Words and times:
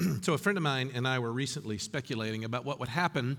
so, 0.22 0.34
a 0.34 0.38
friend 0.38 0.56
of 0.56 0.62
mine 0.62 0.90
and 0.94 1.06
I 1.06 1.18
were 1.18 1.32
recently 1.32 1.78
speculating 1.78 2.44
about 2.44 2.64
what 2.64 2.78
would 2.80 2.88
happen 2.88 3.36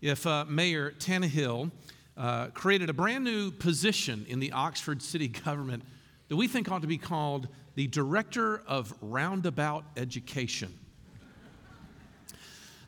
if 0.00 0.26
uh, 0.26 0.44
Mayor 0.48 0.92
Tannehill 0.98 1.70
uh, 2.16 2.48
created 2.48 2.90
a 2.90 2.92
brand 2.92 3.24
new 3.24 3.50
position 3.50 4.26
in 4.28 4.40
the 4.40 4.52
Oxford 4.52 5.02
city 5.02 5.28
government 5.44 5.84
that 6.28 6.36
we 6.36 6.48
think 6.48 6.70
ought 6.70 6.82
to 6.82 6.88
be 6.88 6.98
called 6.98 7.48
the 7.74 7.86
Director 7.86 8.62
of 8.66 8.92
Roundabout 9.00 9.84
Education. 9.96 10.76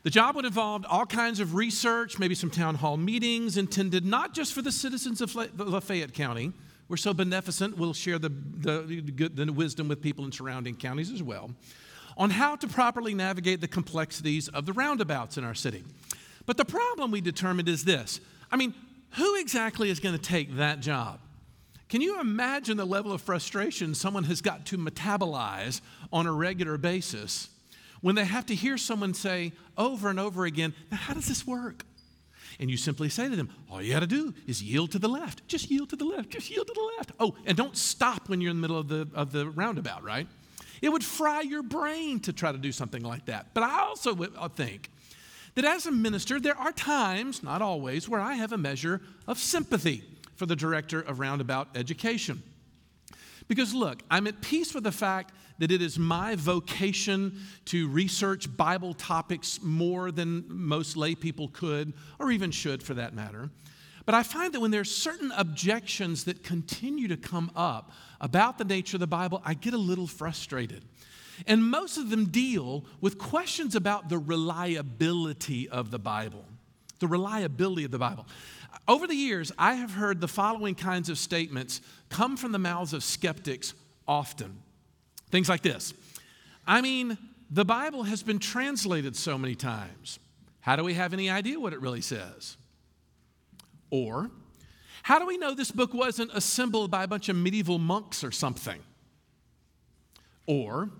The 0.02 0.10
job 0.10 0.34
would 0.36 0.46
involve 0.46 0.86
all 0.88 1.04
kinds 1.04 1.40
of 1.40 1.54
research, 1.54 2.18
maybe 2.18 2.34
some 2.34 2.50
town 2.50 2.74
hall 2.74 2.96
meetings 2.96 3.56
intended 3.56 4.04
not 4.04 4.34
just 4.34 4.54
for 4.54 4.62
the 4.62 4.72
citizens 4.72 5.20
of 5.20 5.34
Lafayette 5.34 6.14
County. 6.14 6.52
We're 6.88 6.96
so 6.96 7.14
beneficent, 7.14 7.76
we'll 7.76 7.92
share 7.92 8.18
the, 8.18 8.30
the, 8.30 9.28
the 9.32 9.52
wisdom 9.52 9.88
with 9.88 10.00
people 10.00 10.24
in 10.24 10.32
surrounding 10.32 10.74
counties 10.74 11.12
as 11.12 11.22
well, 11.22 11.50
on 12.20 12.28
how 12.28 12.54
to 12.54 12.68
properly 12.68 13.14
navigate 13.14 13.62
the 13.62 13.66
complexities 13.66 14.48
of 14.48 14.66
the 14.66 14.74
roundabouts 14.74 15.38
in 15.38 15.42
our 15.42 15.54
city. 15.54 15.82
But 16.44 16.58
the 16.58 16.66
problem 16.66 17.10
we 17.10 17.22
determined 17.22 17.68
is 17.68 17.84
this 17.84 18.20
I 18.52 18.56
mean, 18.56 18.74
who 19.12 19.40
exactly 19.40 19.90
is 19.90 19.98
going 19.98 20.14
to 20.14 20.20
take 20.20 20.56
that 20.56 20.80
job? 20.80 21.18
Can 21.88 22.02
you 22.02 22.20
imagine 22.20 22.76
the 22.76 22.84
level 22.84 23.10
of 23.10 23.22
frustration 23.22 23.94
someone 23.94 24.24
has 24.24 24.40
got 24.40 24.66
to 24.66 24.78
metabolize 24.78 25.80
on 26.12 26.26
a 26.26 26.32
regular 26.32 26.78
basis 26.78 27.48
when 28.00 28.14
they 28.14 28.24
have 28.24 28.46
to 28.46 28.54
hear 28.54 28.78
someone 28.78 29.12
say 29.14 29.52
over 29.76 30.08
and 30.08 30.20
over 30.20 30.44
again, 30.44 30.74
Now, 30.90 30.98
how 30.98 31.14
does 31.14 31.26
this 31.26 31.46
work? 31.46 31.84
And 32.60 32.70
you 32.70 32.76
simply 32.76 33.08
say 33.08 33.30
to 33.30 33.34
them, 33.34 33.48
All 33.70 33.80
you 33.80 33.94
got 33.94 34.00
to 34.00 34.06
do 34.06 34.34
is 34.46 34.62
yield 34.62 34.92
to 34.92 34.98
the 34.98 35.08
left. 35.08 35.48
Just 35.48 35.70
yield 35.70 35.88
to 35.90 35.96
the 35.96 36.04
left. 36.04 36.28
Just 36.28 36.50
yield 36.50 36.66
to 36.66 36.74
the 36.74 36.90
left. 36.98 37.12
Oh, 37.18 37.34
and 37.46 37.56
don't 37.56 37.76
stop 37.76 38.28
when 38.28 38.42
you're 38.42 38.50
in 38.50 38.58
the 38.58 38.60
middle 38.60 38.78
of 38.78 38.88
the, 38.88 39.08
of 39.14 39.32
the 39.32 39.48
roundabout, 39.48 40.04
right? 40.04 40.26
It 40.82 40.90
would 40.90 41.04
fry 41.04 41.42
your 41.42 41.62
brain 41.62 42.20
to 42.20 42.32
try 42.32 42.52
to 42.52 42.58
do 42.58 42.72
something 42.72 43.02
like 43.02 43.26
that. 43.26 43.54
But 43.54 43.64
I 43.64 43.80
also 43.80 44.16
uh, 44.16 44.48
think 44.48 44.90
that 45.54 45.64
as 45.64 45.86
a 45.86 45.90
minister, 45.90 46.40
there 46.40 46.56
are 46.56 46.72
times, 46.72 47.42
not 47.42 47.60
always, 47.60 48.08
where 48.08 48.20
I 48.20 48.34
have 48.34 48.52
a 48.52 48.58
measure 48.58 49.00
of 49.26 49.38
sympathy 49.38 50.04
for 50.36 50.46
the 50.46 50.56
director 50.56 51.00
of 51.00 51.20
roundabout 51.20 51.68
education. 51.74 52.42
Because 53.46 53.74
look, 53.74 54.02
I'm 54.10 54.26
at 54.26 54.40
peace 54.40 54.74
with 54.74 54.84
the 54.84 54.92
fact 54.92 55.34
that 55.58 55.70
it 55.70 55.82
is 55.82 55.98
my 55.98 56.36
vocation 56.36 57.38
to 57.66 57.88
research 57.88 58.56
Bible 58.56 58.94
topics 58.94 59.60
more 59.62 60.10
than 60.10 60.44
most 60.48 60.96
lay 60.96 61.14
people 61.14 61.48
could, 61.48 61.92
or 62.18 62.30
even 62.30 62.50
should 62.50 62.82
for 62.82 62.94
that 62.94 63.12
matter. 63.12 63.50
But 64.06 64.14
I 64.14 64.22
find 64.22 64.54
that 64.54 64.60
when 64.60 64.70
there 64.70 64.80
are 64.80 64.84
certain 64.84 65.30
objections 65.32 66.24
that 66.24 66.42
continue 66.42 67.08
to 67.08 67.16
come 67.16 67.50
up 67.54 67.92
about 68.20 68.58
the 68.58 68.64
nature 68.64 68.96
of 68.96 69.00
the 69.00 69.06
Bible, 69.06 69.42
I 69.44 69.54
get 69.54 69.74
a 69.74 69.78
little 69.78 70.06
frustrated. 70.06 70.84
And 71.46 71.64
most 71.64 71.96
of 71.96 72.10
them 72.10 72.26
deal 72.26 72.84
with 73.00 73.18
questions 73.18 73.74
about 73.74 74.08
the 74.08 74.18
reliability 74.18 75.68
of 75.68 75.90
the 75.90 75.98
Bible. 75.98 76.44
The 76.98 77.06
reliability 77.06 77.84
of 77.84 77.90
the 77.90 77.98
Bible. 77.98 78.26
Over 78.86 79.06
the 79.06 79.14
years, 79.14 79.52
I 79.58 79.74
have 79.74 79.92
heard 79.92 80.20
the 80.20 80.28
following 80.28 80.74
kinds 80.74 81.08
of 81.08 81.18
statements 81.18 81.80
come 82.08 82.36
from 82.36 82.52
the 82.52 82.58
mouths 82.58 82.92
of 82.92 83.02
skeptics 83.02 83.74
often. 84.06 84.58
Things 85.30 85.48
like 85.48 85.62
this 85.62 85.94
I 86.66 86.80
mean, 86.80 87.16
the 87.50 87.64
Bible 87.64 88.04
has 88.04 88.22
been 88.22 88.38
translated 88.38 89.16
so 89.16 89.38
many 89.38 89.54
times. 89.54 90.18
How 90.60 90.76
do 90.76 90.84
we 90.84 90.94
have 90.94 91.12
any 91.12 91.30
idea 91.30 91.58
what 91.58 91.72
it 91.72 91.80
really 91.80 92.02
says? 92.02 92.56
Or, 93.90 94.30
how 95.02 95.18
do 95.18 95.26
we 95.26 95.38
know 95.38 95.54
this 95.54 95.70
book 95.70 95.94
wasn't 95.94 96.30
assembled 96.34 96.90
by 96.90 97.04
a 97.04 97.08
bunch 97.08 97.28
of 97.28 97.36
medieval 97.36 97.78
monks 97.78 98.22
or 98.22 98.30
something? 98.30 98.80
Or, 100.46 100.90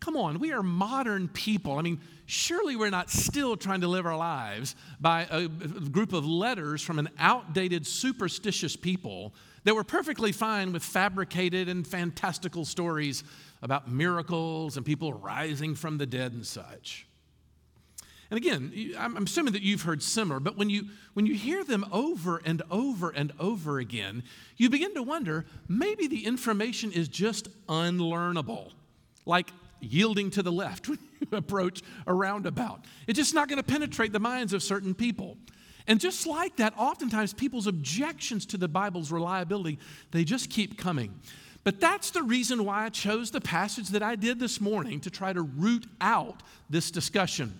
come 0.00 0.16
on, 0.16 0.38
we 0.38 0.52
are 0.52 0.62
modern 0.62 1.28
people. 1.28 1.78
I 1.78 1.82
mean, 1.82 2.00
surely 2.26 2.76
we're 2.76 2.90
not 2.90 3.10
still 3.10 3.56
trying 3.56 3.82
to 3.82 3.88
live 3.88 4.06
our 4.06 4.16
lives 4.16 4.76
by 5.00 5.26
a 5.30 5.48
group 5.48 6.12
of 6.12 6.26
letters 6.26 6.82
from 6.82 6.98
an 6.98 7.08
outdated, 7.18 7.86
superstitious 7.86 8.76
people 8.76 9.34
that 9.64 9.74
were 9.74 9.84
perfectly 9.84 10.32
fine 10.32 10.72
with 10.72 10.82
fabricated 10.82 11.68
and 11.68 11.86
fantastical 11.86 12.64
stories 12.64 13.24
about 13.62 13.90
miracles 13.90 14.76
and 14.76 14.84
people 14.84 15.12
rising 15.12 15.74
from 15.74 15.98
the 15.98 16.06
dead 16.06 16.32
and 16.32 16.46
such. 16.46 17.06
And 18.30 18.38
again, 18.38 18.94
I'm 18.98 19.16
assuming 19.16 19.52
that 19.52 19.62
you've 19.62 19.82
heard 19.82 20.02
similar, 20.02 20.40
but 20.40 20.56
when 20.56 20.70
you, 20.70 20.86
when 21.12 21.26
you 21.26 21.34
hear 21.34 21.62
them 21.62 21.84
over 21.92 22.40
and 22.44 22.62
over 22.70 23.10
and 23.10 23.32
over 23.38 23.78
again, 23.78 24.22
you 24.56 24.70
begin 24.70 24.94
to 24.94 25.02
wonder 25.02 25.44
maybe 25.68 26.06
the 26.06 26.24
information 26.24 26.90
is 26.90 27.08
just 27.08 27.48
unlearnable, 27.66 28.72
like 29.26 29.50
yielding 29.80 30.30
to 30.30 30.42
the 30.42 30.52
left 30.52 30.88
when 30.88 30.98
you 31.20 31.36
approach 31.36 31.82
a 32.06 32.14
roundabout. 32.14 32.84
It's 33.06 33.18
just 33.18 33.34
not 33.34 33.48
going 33.48 33.58
to 33.58 33.62
penetrate 33.62 34.12
the 34.12 34.20
minds 34.20 34.52
of 34.52 34.62
certain 34.62 34.94
people. 34.94 35.36
And 35.86 36.00
just 36.00 36.26
like 36.26 36.56
that, 36.56 36.72
oftentimes 36.78 37.34
people's 37.34 37.66
objections 37.66 38.46
to 38.46 38.56
the 38.56 38.68
Bible's 38.68 39.12
reliability, 39.12 39.78
they 40.12 40.24
just 40.24 40.48
keep 40.48 40.78
coming. 40.78 41.14
But 41.62 41.80
that's 41.80 42.10
the 42.10 42.22
reason 42.22 42.64
why 42.64 42.84
I 42.84 42.88
chose 42.88 43.30
the 43.30 43.40
passage 43.40 43.88
that 43.90 44.02
I 44.02 44.16
did 44.16 44.38
this 44.38 44.60
morning 44.60 45.00
to 45.00 45.10
try 45.10 45.32
to 45.32 45.42
root 45.42 45.86
out 46.00 46.42
this 46.70 46.90
discussion. 46.90 47.58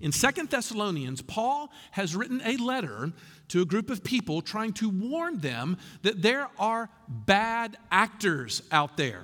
In 0.00 0.12
Second 0.12 0.50
Thessalonians, 0.50 1.22
Paul 1.22 1.70
has 1.92 2.16
written 2.16 2.40
a 2.44 2.56
letter 2.56 3.12
to 3.48 3.62
a 3.62 3.64
group 3.64 3.90
of 3.90 4.02
people 4.02 4.40
trying 4.42 4.72
to 4.74 4.88
warn 4.88 5.40
them 5.40 5.76
that 6.02 6.22
there 6.22 6.48
are 6.58 6.88
bad 7.08 7.76
actors 7.90 8.62
out 8.72 8.96
there. 8.96 9.22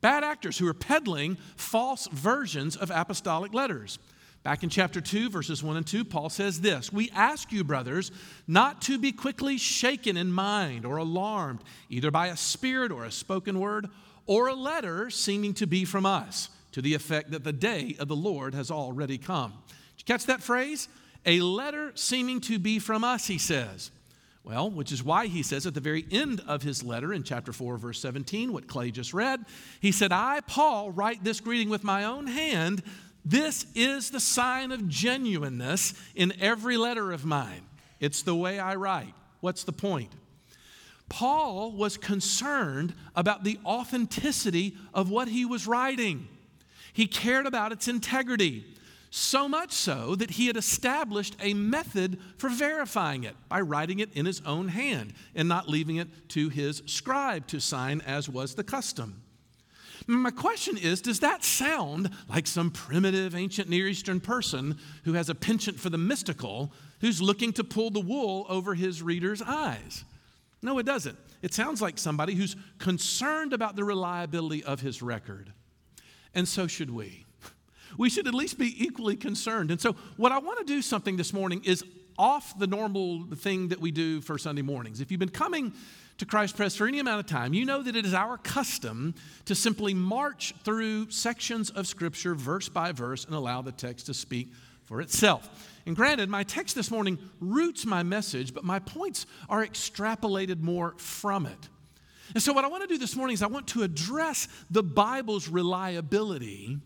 Bad 0.00 0.22
actors 0.22 0.58
who 0.58 0.68
are 0.68 0.74
peddling 0.74 1.38
false 1.56 2.06
versions 2.08 2.76
of 2.76 2.90
apostolic 2.90 3.54
letters. 3.54 3.98
Back 4.42 4.62
in 4.62 4.68
chapter 4.68 5.00
2, 5.00 5.30
verses 5.30 5.62
1 5.62 5.78
and 5.78 5.86
2, 5.86 6.04
Paul 6.04 6.28
says 6.28 6.60
this 6.60 6.92
We 6.92 7.10
ask 7.14 7.50
you, 7.50 7.64
brothers, 7.64 8.12
not 8.46 8.82
to 8.82 8.98
be 8.98 9.10
quickly 9.10 9.56
shaken 9.56 10.18
in 10.18 10.30
mind 10.30 10.84
or 10.84 10.98
alarmed, 10.98 11.64
either 11.88 12.10
by 12.10 12.26
a 12.26 12.36
spirit 12.36 12.92
or 12.92 13.06
a 13.06 13.10
spoken 13.10 13.58
word, 13.58 13.88
or 14.26 14.48
a 14.48 14.54
letter 14.54 15.08
seeming 15.08 15.54
to 15.54 15.66
be 15.66 15.86
from 15.86 16.04
us, 16.04 16.50
to 16.72 16.82
the 16.82 16.92
effect 16.92 17.30
that 17.30 17.42
the 17.42 17.54
day 17.54 17.96
of 17.98 18.08
the 18.08 18.16
Lord 18.16 18.54
has 18.54 18.70
already 18.70 19.16
come. 19.16 19.54
Catch 20.06 20.26
that 20.26 20.42
phrase? 20.42 20.88
A 21.26 21.40
letter 21.40 21.92
seeming 21.94 22.40
to 22.42 22.58
be 22.58 22.78
from 22.78 23.04
us, 23.04 23.26
he 23.26 23.38
says. 23.38 23.90
Well, 24.42 24.70
which 24.70 24.92
is 24.92 25.02
why 25.02 25.26
he 25.26 25.42
says 25.42 25.66
at 25.66 25.72
the 25.72 25.80
very 25.80 26.04
end 26.10 26.42
of 26.46 26.62
his 26.62 26.82
letter 26.82 27.14
in 27.14 27.22
chapter 27.22 27.52
4, 27.52 27.78
verse 27.78 27.98
17, 28.00 28.52
what 28.52 28.66
Clay 28.66 28.90
just 28.90 29.14
read, 29.14 29.44
he 29.80 29.90
said, 29.90 30.12
I, 30.12 30.40
Paul, 30.46 30.90
write 30.90 31.24
this 31.24 31.40
greeting 31.40 31.70
with 31.70 31.82
my 31.82 32.04
own 32.04 32.26
hand 32.26 32.82
this 33.24 33.66
is 33.74 34.10
the 34.10 34.20
sign 34.20 34.70
of 34.70 34.88
genuineness 34.88 35.94
in 36.14 36.34
every 36.40 36.76
letter 36.76 37.10
of 37.10 37.24
mine. 37.24 37.62
It's 37.98 38.22
the 38.22 38.34
way 38.34 38.58
I 38.58 38.74
write. 38.74 39.14
What's 39.40 39.64
the 39.64 39.72
point? 39.72 40.12
Paul 41.08 41.72
was 41.72 41.96
concerned 41.96 42.94
about 43.16 43.44
the 43.44 43.58
authenticity 43.64 44.76
of 44.92 45.10
what 45.10 45.28
he 45.28 45.44
was 45.44 45.66
writing. 45.66 46.28
He 46.92 47.06
cared 47.06 47.46
about 47.46 47.72
its 47.72 47.88
integrity, 47.88 48.64
so 49.14 49.48
much 49.48 49.70
so 49.70 50.16
that 50.16 50.32
he 50.32 50.48
had 50.48 50.56
established 50.56 51.36
a 51.40 51.54
method 51.54 52.18
for 52.36 52.50
verifying 52.50 53.22
it 53.22 53.36
by 53.48 53.60
writing 53.60 54.00
it 54.00 54.12
in 54.12 54.26
his 54.26 54.42
own 54.44 54.66
hand 54.66 55.12
and 55.36 55.48
not 55.48 55.68
leaving 55.68 55.96
it 55.96 56.08
to 56.28 56.48
his 56.48 56.82
scribe 56.86 57.46
to 57.46 57.60
sign 57.60 58.00
as 58.00 58.28
was 58.28 58.56
the 58.56 58.64
custom. 58.64 59.22
My 60.08 60.32
question 60.32 60.76
is 60.76 61.00
Does 61.00 61.20
that 61.20 61.44
sound 61.44 62.10
like 62.28 62.48
some 62.48 62.72
primitive 62.72 63.36
ancient 63.36 63.68
Near 63.68 63.86
Eastern 63.86 64.18
person 64.18 64.78
who 65.04 65.12
has 65.12 65.28
a 65.28 65.34
penchant 65.34 65.78
for 65.78 65.90
the 65.90 65.98
mystical 65.98 66.72
who's 67.00 67.22
looking 67.22 67.52
to 67.52 67.62
pull 67.62 67.90
the 67.90 68.00
wool 68.00 68.46
over 68.48 68.74
his 68.74 69.00
reader's 69.00 69.40
eyes? 69.40 70.04
No, 70.60 70.78
it 70.78 70.86
doesn't. 70.86 71.16
It 71.40 71.54
sounds 71.54 71.80
like 71.80 71.98
somebody 71.98 72.34
who's 72.34 72.56
concerned 72.78 73.52
about 73.52 73.76
the 73.76 73.84
reliability 73.84 74.64
of 74.64 74.80
his 74.80 75.02
record. 75.02 75.52
And 76.34 76.48
so 76.48 76.66
should 76.66 76.90
we. 76.90 77.23
We 77.98 78.10
should 78.10 78.26
at 78.26 78.34
least 78.34 78.58
be 78.58 78.74
equally 78.84 79.16
concerned. 79.16 79.70
And 79.70 79.80
so, 79.80 79.94
what 80.16 80.32
I 80.32 80.38
want 80.38 80.58
to 80.58 80.64
do 80.64 80.82
something 80.82 81.16
this 81.16 81.32
morning 81.32 81.62
is 81.64 81.84
off 82.18 82.58
the 82.58 82.66
normal 82.66 83.24
thing 83.34 83.68
that 83.68 83.80
we 83.80 83.90
do 83.90 84.20
for 84.20 84.38
Sunday 84.38 84.62
mornings. 84.62 85.00
If 85.00 85.10
you've 85.10 85.20
been 85.20 85.28
coming 85.28 85.72
to 86.18 86.26
Christ 86.26 86.56
Pres 86.56 86.76
for 86.76 86.86
any 86.86 87.00
amount 87.00 87.20
of 87.20 87.26
time, 87.26 87.54
you 87.54 87.64
know 87.64 87.82
that 87.82 87.96
it 87.96 88.06
is 88.06 88.14
our 88.14 88.38
custom 88.38 89.14
to 89.46 89.54
simply 89.54 89.94
march 89.94 90.54
through 90.62 91.10
sections 91.10 91.70
of 91.70 91.86
Scripture 91.86 92.34
verse 92.34 92.68
by 92.68 92.92
verse 92.92 93.24
and 93.24 93.34
allow 93.34 93.62
the 93.62 93.72
text 93.72 94.06
to 94.06 94.14
speak 94.14 94.52
for 94.84 95.00
itself. 95.00 95.72
And 95.86 95.96
granted, 95.96 96.28
my 96.28 96.44
text 96.44 96.74
this 96.74 96.90
morning 96.90 97.18
roots 97.40 97.84
my 97.84 98.02
message, 98.02 98.54
but 98.54 98.64
my 98.64 98.78
points 98.78 99.26
are 99.48 99.64
extrapolated 99.64 100.60
more 100.60 100.94
from 100.98 101.46
it. 101.46 101.68
And 102.32 102.42
so, 102.42 102.52
what 102.52 102.64
I 102.64 102.68
want 102.68 102.82
to 102.82 102.88
do 102.88 102.98
this 102.98 103.16
morning 103.16 103.34
is 103.34 103.42
I 103.42 103.48
want 103.48 103.66
to 103.68 103.82
address 103.82 104.48
the 104.70 104.82
Bible's 104.82 105.48
reliability 105.48 106.78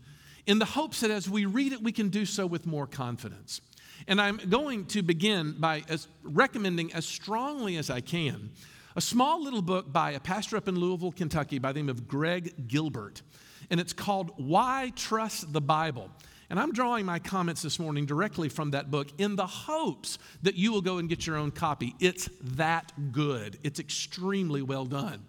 in 0.45 0.59
the 0.59 0.65
hopes 0.65 1.01
that 1.01 1.11
as 1.11 1.29
we 1.29 1.45
read 1.45 1.73
it, 1.73 1.81
we 1.81 1.91
can 1.91 2.09
do 2.09 2.25
so 2.25 2.45
with 2.45 2.65
more 2.65 2.87
confidence. 2.87 3.61
And 4.07 4.21
I'm 4.21 4.37
going 4.37 4.85
to 4.87 5.01
begin 5.01 5.55
by 5.59 5.83
as 5.89 6.07
recommending 6.23 6.93
as 6.93 7.05
strongly 7.05 7.77
as 7.77 7.89
I 7.89 8.01
can 8.01 8.51
a 8.95 9.01
small 9.01 9.43
little 9.43 9.61
book 9.61 9.91
by 9.93 10.11
a 10.11 10.19
pastor 10.19 10.57
up 10.57 10.67
in 10.67 10.77
Louisville, 10.77 11.11
Kentucky 11.11 11.59
by 11.59 11.71
the 11.71 11.79
name 11.79 11.89
of 11.89 12.07
Greg 12.07 12.67
Gilbert. 12.67 13.21
And 13.69 13.79
it's 13.79 13.93
called 13.93 14.31
Why 14.37 14.91
Trust 14.95 15.53
the 15.53 15.61
Bible. 15.61 16.09
And 16.49 16.59
I'm 16.59 16.73
drawing 16.73 17.05
my 17.05 17.19
comments 17.19 17.61
this 17.61 17.79
morning 17.79 18.07
directly 18.07 18.49
from 18.49 18.71
that 18.71 18.89
book 18.89 19.09
in 19.19 19.35
the 19.35 19.45
hopes 19.45 20.17
that 20.41 20.55
you 20.55 20.71
will 20.71 20.81
go 20.81 20.97
and 20.97 21.07
get 21.07 21.27
your 21.27 21.37
own 21.37 21.51
copy. 21.51 21.95
It's 21.99 22.27
that 22.41 22.91
good, 23.11 23.59
it's 23.63 23.79
extremely 23.79 24.63
well 24.63 24.85
done. 24.85 25.23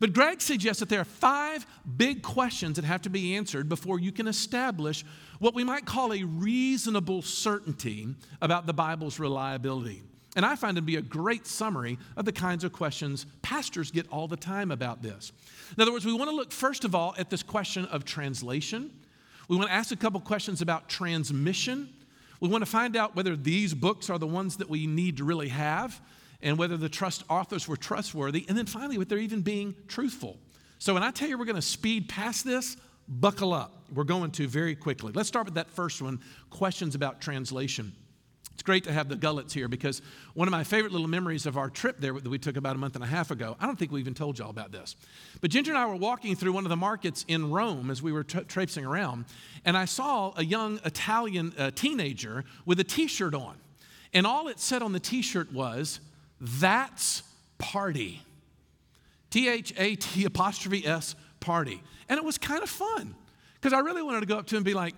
But 0.00 0.14
Greg 0.14 0.40
suggests 0.40 0.80
that 0.80 0.88
there 0.88 1.00
are 1.00 1.04
five 1.04 1.66
big 1.96 2.22
questions 2.22 2.76
that 2.76 2.86
have 2.86 3.02
to 3.02 3.10
be 3.10 3.36
answered 3.36 3.68
before 3.68 4.00
you 4.00 4.12
can 4.12 4.26
establish 4.26 5.04
what 5.38 5.54
we 5.54 5.62
might 5.62 5.84
call 5.84 6.12
a 6.14 6.24
reasonable 6.24 7.20
certainty 7.20 8.08
about 8.40 8.66
the 8.66 8.72
Bible's 8.72 9.18
reliability. 9.18 10.02
And 10.36 10.46
I 10.46 10.56
find 10.56 10.78
it 10.78 10.80
to 10.80 10.86
be 10.86 10.96
a 10.96 11.02
great 11.02 11.46
summary 11.46 11.98
of 12.16 12.24
the 12.24 12.32
kinds 12.32 12.64
of 12.64 12.72
questions 12.72 13.26
pastors 13.42 13.90
get 13.90 14.08
all 14.10 14.26
the 14.26 14.36
time 14.36 14.70
about 14.70 15.02
this. 15.02 15.32
In 15.76 15.82
other 15.82 15.92
words, 15.92 16.06
we 16.06 16.14
want 16.14 16.30
to 16.30 16.36
look 16.36 16.50
first 16.50 16.84
of 16.84 16.94
all 16.94 17.14
at 17.18 17.28
this 17.28 17.42
question 17.42 17.84
of 17.86 18.04
translation. 18.04 18.90
We 19.48 19.56
want 19.56 19.68
to 19.68 19.74
ask 19.74 19.92
a 19.92 19.96
couple 19.96 20.20
questions 20.20 20.62
about 20.62 20.88
transmission. 20.88 21.90
We 22.38 22.48
want 22.48 22.62
to 22.62 22.70
find 22.70 22.96
out 22.96 23.16
whether 23.16 23.36
these 23.36 23.74
books 23.74 24.08
are 24.08 24.18
the 24.18 24.26
ones 24.26 24.56
that 24.58 24.70
we 24.70 24.86
need 24.86 25.18
to 25.18 25.24
really 25.24 25.48
have 25.48 26.00
and 26.42 26.58
whether 26.58 26.76
the 26.76 26.88
trust 26.88 27.24
authors 27.28 27.68
were 27.68 27.76
trustworthy. 27.76 28.44
And 28.48 28.56
then 28.56 28.66
finally, 28.66 28.98
whether 28.98 29.10
they're 29.10 29.18
even 29.18 29.42
being 29.42 29.74
truthful. 29.88 30.38
So 30.78 30.94
when 30.94 31.02
I 31.02 31.10
tell 31.10 31.28
you 31.28 31.36
we're 31.36 31.44
going 31.44 31.56
to 31.56 31.62
speed 31.62 32.08
past 32.08 32.44
this, 32.44 32.76
buckle 33.08 33.52
up. 33.52 33.84
We're 33.92 34.04
going 34.04 34.30
to 34.32 34.46
very 34.46 34.74
quickly. 34.74 35.12
Let's 35.12 35.28
start 35.28 35.46
with 35.46 35.54
that 35.54 35.70
first 35.70 36.00
one 36.00 36.20
questions 36.48 36.94
about 36.94 37.20
translation. 37.20 37.92
It's 38.60 38.66
great 38.66 38.84
to 38.84 38.92
have 38.92 39.08
the 39.08 39.16
Gullets 39.16 39.54
here 39.54 39.68
because 39.68 40.02
one 40.34 40.46
of 40.46 40.52
my 40.52 40.64
favorite 40.64 40.92
little 40.92 41.08
memories 41.08 41.46
of 41.46 41.56
our 41.56 41.70
trip 41.70 41.98
there 41.98 42.12
that 42.12 42.28
we 42.28 42.38
took 42.38 42.58
about 42.58 42.76
a 42.76 42.78
month 42.78 42.94
and 42.94 43.02
a 43.02 43.06
half 43.06 43.30
ago, 43.30 43.56
I 43.58 43.64
don't 43.64 43.78
think 43.78 43.90
we 43.90 44.00
even 44.00 44.12
told 44.12 44.38
y'all 44.38 44.50
about 44.50 44.70
this. 44.70 44.96
But 45.40 45.50
Ginger 45.50 45.72
and 45.72 45.78
I 45.78 45.86
were 45.86 45.96
walking 45.96 46.36
through 46.36 46.52
one 46.52 46.66
of 46.66 46.68
the 46.68 46.76
markets 46.76 47.24
in 47.26 47.50
Rome 47.50 47.90
as 47.90 48.02
we 48.02 48.12
were 48.12 48.22
tra- 48.22 48.44
traipsing 48.44 48.84
around, 48.84 49.24
and 49.64 49.78
I 49.78 49.86
saw 49.86 50.34
a 50.36 50.44
young 50.44 50.78
Italian 50.84 51.54
uh, 51.56 51.70
teenager 51.70 52.44
with 52.66 52.78
a 52.80 52.84
t 52.84 53.06
shirt 53.06 53.34
on. 53.34 53.56
And 54.12 54.26
all 54.26 54.46
it 54.48 54.60
said 54.60 54.82
on 54.82 54.92
the 54.92 55.00
t 55.00 55.22
shirt 55.22 55.50
was, 55.54 56.00
That's 56.40 57.22
party. 57.58 58.22
T 59.30 59.48
H 59.48 59.72
A 59.76 59.94
T 59.96 60.24
apostrophe 60.24 60.86
S 60.86 61.14
party. 61.38 61.82
And 62.08 62.18
it 62.18 62.24
was 62.24 62.38
kind 62.38 62.62
of 62.62 62.68
fun 62.68 63.14
because 63.54 63.72
I 63.72 63.80
really 63.80 64.02
wanted 64.02 64.20
to 64.20 64.26
go 64.26 64.38
up 64.38 64.46
to 64.46 64.56
him 64.56 64.58
and 64.58 64.64
be 64.64 64.74
like, 64.74 64.94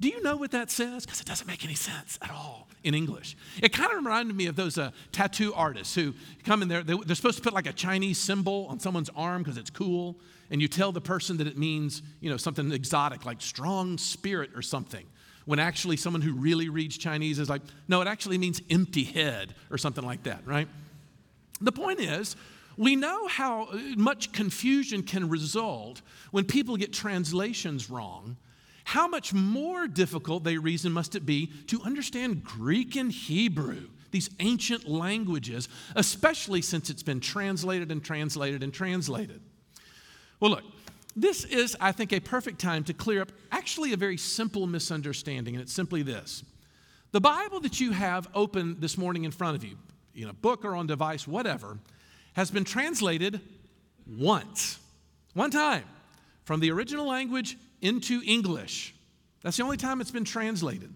do 0.00 0.08
you 0.08 0.22
know 0.22 0.36
what 0.36 0.52
that 0.52 0.70
says? 0.70 1.04
Because 1.04 1.20
it 1.20 1.26
doesn't 1.26 1.46
make 1.46 1.62
any 1.62 1.74
sense 1.74 2.18
at 2.22 2.30
all 2.30 2.68
in 2.82 2.94
English. 2.94 3.36
It 3.62 3.72
kind 3.74 3.90
of 3.90 3.96
reminded 3.96 4.34
me 4.34 4.46
of 4.46 4.56
those 4.56 4.78
uh, 4.78 4.92
tattoo 5.12 5.52
artists 5.52 5.94
who 5.94 6.14
come 6.44 6.62
in 6.62 6.68
there, 6.68 6.82
they, 6.82 6.94
are 6.94 7.14
supposed 7.14 7.36
to 7.36 7.42
put 7.42 7.52
like 7.52 7.66
a 7.66 7.72
Chinese 7.72 8.16
symbol 8.16 8.66
on 8.70 8.80
someone's 8.80 9.10
arm 9.14 9.42
because 9.42 9.58
it's 9.58 9.68
cool, 9.68 10.16
and 10.50 10.62
you 10.62 10.68
tell 10.68 10.90
the 10.90 11.02
person 11.02 11.36
that 11.36 11.46
it 11.46 11.58
means, 11.58 12.02
you 12.20 12.30
know, 12.30 12.38
something 12.38 12.72
exotic 12.72 13.26
like 13.26 13.42
strong 13.42 13.98
spirit 13.98 14.50
or 14.54 14.62
something. 14.62 15.06
When 15.44 15.58
actually 15.58 15.96
someone 15.96 16.22
who 16.22 16.32
really 16.32 16.68
reads 16.68 16.96
Chinese 16.96 17.38
is 17.38 17.48
like, 17.48 17.62
no, 17.88 18.00
it 18.02 18.08
actually 18.08 18.38
means 18.38 18.60
empty 18.70 19.04
head 19.04 19.54
or 19.70 19.78
something 19.78 20.04
like 20.04 20.22
that, 20.24 20.46
right? 20.46 20.68
The 21.60 21.72
point 21.72 22.00
is, 22.00 22.36
we 22.76 22.96
know 22.96 23.26
how 23.26 23.68
much 23.96 24.32
confusion 24.32 25.02
can 25.02 25.28
result 25.28 26.02
when 26.30 26.44
people 26.44 26.76
get 26.76 26.92
translations 26.92 27.90
wrong 27.90 28.36
how 28.90 29.06
much 29.06 29.32
more 29.32 29.86
difficult, 29.86 30.42
they 30.42 30.58
reason, 30.58 30.90
must 30.90 31.14
it 31.14 31.24
be 31.24 31.46
to 31.68 31.80
understand 31.82 32.42
Greek 32.42 32.96
and 32.96 33.12
Hebrew, 33.12 33.88
these 34.10 34.30
ancient 34.40 34.88
languages, 34.88 35.68
especially 35.94 36.60
since 36.60 36.90
it's 36.90 37.04
been 37.04 37.20
translated 37.20 37.92
and 37.92 38.02
translated 38.02 38.64
and 38.64 38.74
translated? 38.74 39.40
Well, 40.40 40.50
look, 40.50 40.64
this 41.16 41.44
is, 41.44 41.76
I 41.80 41.92
think, 41.92 42.12
a 42.12 42.20
perfect 42.20 42.60
time 42.60 42.84
to 42.84 42.94
clear 42.94 43.22
up 43.22 43.32
actually 43.50 43.92
a 43.92 43.96
very 43.96 44.16
simple 44.16 44.66
misunderstanding, 44.66 45.54
and 45.54 45.62
it's 45.62 45.72
simply 45.72 46.02
this. 46.02 46.44
The 47.12 47.20
Bible 47.20 47.60
that 47.60 47.80
you 47.80 47.92
have 47.92 48.28
open 48.34 48.78
this 48.78 48.96
morning 48.96 49.24
in 49.24 49.32
front 49.32 49.56
of 49.56 49.64
you, 49.64 49.76
in 50.14 50.28
a 50.28 50.32
book 50.32 50.64
or 50.64 50.76
on 50.76 50.86
device, 50.86 51.26
whatever, 51.26 51.78
has 52.34 52.50
been 52.50 52.64
translated 52.64 53.40
once, 54.06 54.78
one 55.34 55.50
time, 55.50 55.84
from 56.44 56.60
the 56.60 56.70
original 56.70 57.06
language 57.06 57.56
into 57.80 58.22
English. 58.24 58.94
That's 59.42 59.56
the 59.56 59.64
only 59.64 59.76
time 59.76 60.00
it's 60.00 60.10
been 60.10 60.24
translated. 60.24 60.94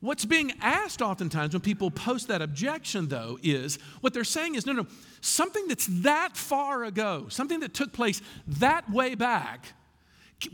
What's 0.00 0.24
being 0.24 0.52
asked 0.60 1.00
oftentimes 1.00 1.54
when 1.54 1.62
people 1.62 1.90
post 1.90 2.28
that 2.28 2.42
objection, 2.42 3.08
though, 3.08 3.38
is 3.42 3.78
what 4.00 4.12
they're 4.12 4.24
saying 4.24 4.54
is 4.54 4.66
no, 4.66 4.72
no, 4.72 4.86
something 5.20 5.68
that's 5.68 5.86
that 6.02 6.36
far 6.36 6.84
ago, 6.84 7.26
something 7.28 7.60
that 7.60 7.72
took 7.72 7.92
place 7.92 8.20
that 8.46 8.90
way 8.90 9.14
back, 9.14 9.72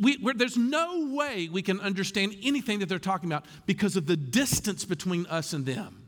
we, 0.00 0.16
there's 0.34 0.56
no 0.56 1.12
way 1.14 1.48
we 1.50 1.60
can 1.60 1.80
understand 1.80 2.36
anything 2.42 2.78
that 2.78 2.88
they're 2.88 3.00
talking 3.00 3.28
about 3.28 3.46
because 3.66 3.96
of 3.96 4.06
the 4.06 4.16
distance 4.16 4.84
between 4.84 5.26
us 5.26 5.52
and 5.52 5.66
them. 5.66 6.02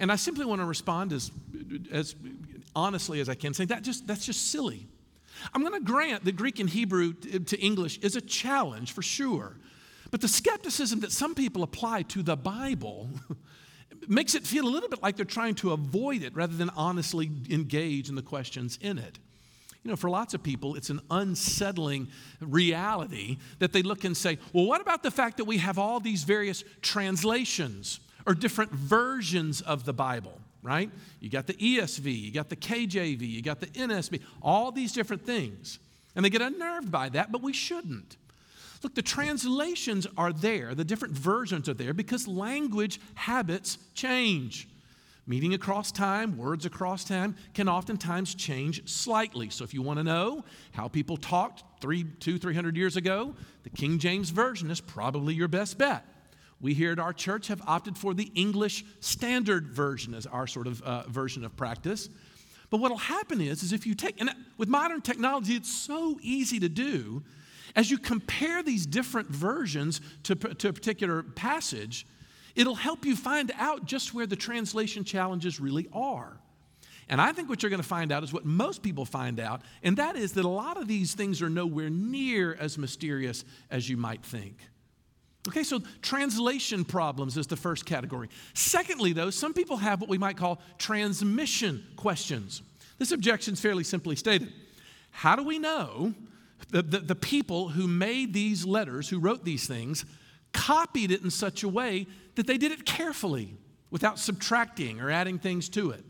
And 0.00 0.10
I 0.10 0.16
simply 0.16 0.44
want 0.44 0.60
to 0.60 0.64
respond 0.64 1.12
as, 1.12 1.30
as 1.92 2.16
honestly 2.74 3.20
as 3.20 3.28
I 3.28 3.34
can, 3.34 3.54
saying 3.54 3.68
that 3.68 3.82
just, 3.82 4.06
that's 4.06 4.26
just 4.26 4.50
silly. 4.50 4.88
I'm 5.54 5.62
going 5.62 5.74
to 5.74 5.80
grant 5.80 6.24
that 6.24 6.34
Greek 6.34 6.58
and 6.58 6.68
Hebrew 6.68 7.12
to 7.12 7.58
English 7.60 7.98
is 7.98 8.16
a 8.16 8.20
challenge 8.20 8.92
for 8.92 9.02
sure. 9.02 9.56
But 10.10 10.20
the 10.20 10.28
skepticism 10.28 11.00
that 11.00 11.12
some 11.12 11.34
people 11.34 11.62
apply 11.62 12.02
to 12.02 12.22
the 12.22 12.36
Bible 12.36 13.10
makes 14.08 14.34
it 14.34 14.46
feel 14.46 14.66
a 14.66 14.70
little 14.70 14.88
bit 14.88 15.02
like 15.02 15.16
they're 15.16 15.24
trying 15.24 15.54
to 15.56 15.72
avoid 15.72 16.22
it 16.22 16.34
rather 16.34 16.56
than 16.56 16.70
honestly 16.70 17.30
engage 17.50 18.08
in 18.08 18.14
the 18.14 18.22
questions 18.22 18.78
in 18.80 18.98
it. 18.98 19.18
You 19.84 19.90
know, 19.90 19.96
for 19.96 20.10
lots 20.10 20.34
of 20.34 20.42
people, 20.42 20.74
it's 20.74 20.90
an 20.90 21.00
unsettling 21.10 22.08
reality 22.40 23.38
that 23.58 23.72
they 23.72 23.82
look 23.82 24.04
and 24.04 24.16
say, 24.16 24.38
well, 24.52 24.66
what 24.66 24.80
about 24.80 25.02
the 25.02 25.10
fact 25.10 25.36
that 25.36 25.44
we 25.44 25.58
have 25.58 25.78
all 25.78 26.00
these 26.00 26.24
various 26.24 26.64
translations 26.82 28.00
or 28.26 28.34
different 28.34 28.72
versions 28.72 29.60
of 29.60 29.84
the 29.84 29.92
Bible? 29.92 30.40
right? 30.62 30.90
You 31.20 31.30
got 31.30 31.46
the 31.46 31.54
ESV, 31.54 32.20
you 32.20 32.32
got 32.32 32.48
the 32.48 32.56
KJV, 32.56 33.20
you 33.20 33.42
got 33.42 33.60
the 33.60 33.66
NSB, 33.68 34.20
all 34.42 34.72
these 34.72 34.92
different 34.92 35.24
things. 35.24 35.78
And 36.14 36.24
they 36.24 36.30
get 36.30 36.42
unnerved 36.42 36.90
by 36.90 37.08
that, 37.10 37.30
but 37.30 37.42
we 37.42 37.52
shouldn't. 37.52 38.16
Look, 38.82 38.94
the 38.94 39.02
translations 39.02 40.06
are 40.16 40.32
there, 40.32 40.74
the 40.74 40.84
different 40.84 41.14
versions 41.14 41.68
are 41.68 41.74
there 41.74 41.92
because 41.92 42.28
language 42.28 43.00
habits 43.14 43.78
change. 43.94 44.68
Meaning 45.26 45.52
across 45.52 45.92
time, 45.92 46.38
words 46.38 46.64
across 46.64 47.04
time 47.04 47.36
can 47.52 47.68
oftentimes 47.68 48.34
change 48.34 48.88
slightly. 48.88 49.50
So 49.50 49.62
if 49.62 49.74
you 49.74 49.82
want 49.82 49.98
to 49.98 50.04
know 50.04 50.44
how 50.72 50.88
people 50.88 51.18
talked 51.18 51.64
three, 51.82 52.04
two, 52.18 52.38
three 52.38 52.54
hundred 52.54 52.76
years 52.76 52.96
ago, 52.96 53.34
the 53.62 53.70
King 53.70 53.98
James 53.98 54.30
Version 54.30 54.70
is 54.70 54.80
probably 54.80 55.34
your 55.34 55.48
best 55.48 55.76
bet. 55.76 56.02
We 56.60 56.72
here 56.72 56.92
at 56.92 56.98
our 56.98 57.12
church 57.12 57.48
have 57.48 57.60
opted 57.66 57.98
for 57.98 58.14
the 58.14 58.32
English 58.34 58.84
Standard 59.00 59.68
Version 59.68 60.14
as 60.14 60.24
our 60.26 60.46
sort 60.46 60.66
of 60.66 60.80
uh, 60.82 61.02
version 61.08 61.44
of 61.44 61.54
practice. 61.56 62.08
But 62.70 62.78
what 62.78 62.90
will 62.90 62.98
happen 62.98 63.40
is, 63.40 63.62
is 63.62 63.72
if 63.72 63.86
you 63.86 63.94
take, 63.94 64.20
and 64.20 64.30
with 64.56 64.68
modern 64.68 65.02
technology, 65.02 65.54
it's 65.54 65.72
so 65.72 66.18
easy 66.22 66.58
to 66.60 66.68
do, 66.68 67.22
as 67.76 67.90
you 67.90 67.98
compare 67.98 68.62
these 68.62 68.86
different 68.86 69.28
versions 69.28 70.00
to, 70.24 70.34
to 70.34 70.68
a 70.68 70.72
particular 70.72 71.22
passage, 71.22 72.06
it'll 72.54 72.74
help 72.74 73.04
you 73.04 73.16
find 73.16 73.52
out 73.56 73.84
just 73.84 74.14
where 74.14 74.26
the 74.26 74.36
translation 74.36 75.04
challenges 75.04 75.60
really 75.60 75.88
are. 75.92 76.38
And 77.08 77.20
I 77.20 77.32
think 77.32 77.48
what 77.48 77.62
you're 77.62 77.70
going 77.70 77.82
to 77.82 77.88
find 77.88 78.12
out 78.12 78.22
is 78.22 78.32
what 78.32 78.44
most 78.44 78.82
people 78.82 79.04
find 79.04 79.40
out, 79.40 79.62
and 79.82 79.96
that 79.96 80.16
is 80.16 80.32
that 80.32 80.44
a 80.44 80.48
lot 80.48 80.76
of 80.76 80.88
these 80.88 81.14
things 81.14 81.40
are 81.40 81.48
nowhere 81.48 81.88
near 81.88 82.54
as 82.54 82.76
mysterious 82.76 83.44
as 83.70 83.88
you 83.88 83.96
might 83.96 84.22
think. 84.22 84.58
Okay, 85.48 85.62
so 85.62 85.80
translation 86.02 86.84
problems 86.84 87.38
is 87.38 87.46
the 87.46 87.56
first 87.56 87.86
category. 87.86 88.28
Secondly, 88.52 89.14
though, 89.14 89.30
some 89.30 89.54
people 89.54 89.78
have 89.78 90.00
what 90.00 90.10
we 90.10 90.18
might 90.18 90.36
call 90.36 90.60
transmission 90.76 91.82
questions. 91.96 92.60
This 92.98 93.12
objection 93.12 93.54
is 93.54 93.60
fairly 93.60 93.84
simply 93.84 94.14
stated. 94.14 94.52
How 95.10 95.36
do 95.36 95.42
we 95.42 95.58
know 95.58 96.12
the, 96.70 96.82
the, 96.82 96.98
the 96.98 97.14
people 97.14 97.68
who 97.68 97.86
made 97.86 98.32
these 98.32 98.64
letters, 98.64 99.08
who 99.08 99.18
wrote 99.18 99.44
these 99.44 99.66
things, 99.66 100.04
copied 100.52 101.10
it 101.10 101.22
in 101.22 101.30
such 101.30 101.62
a 101.62 101.68
way 101.68 102.06
that 102.34 102.46
they 102.46 102.58
did 102.58 102.72
it 102.72 102.84
carefully 102.84 103.54
without 103.90 104.18
subtracting 104.18 105.00
or 105.00 105.10
adding 105.10 105.38
things 105.38 105.68
to 105.70 105.90
it? 105.90 106.04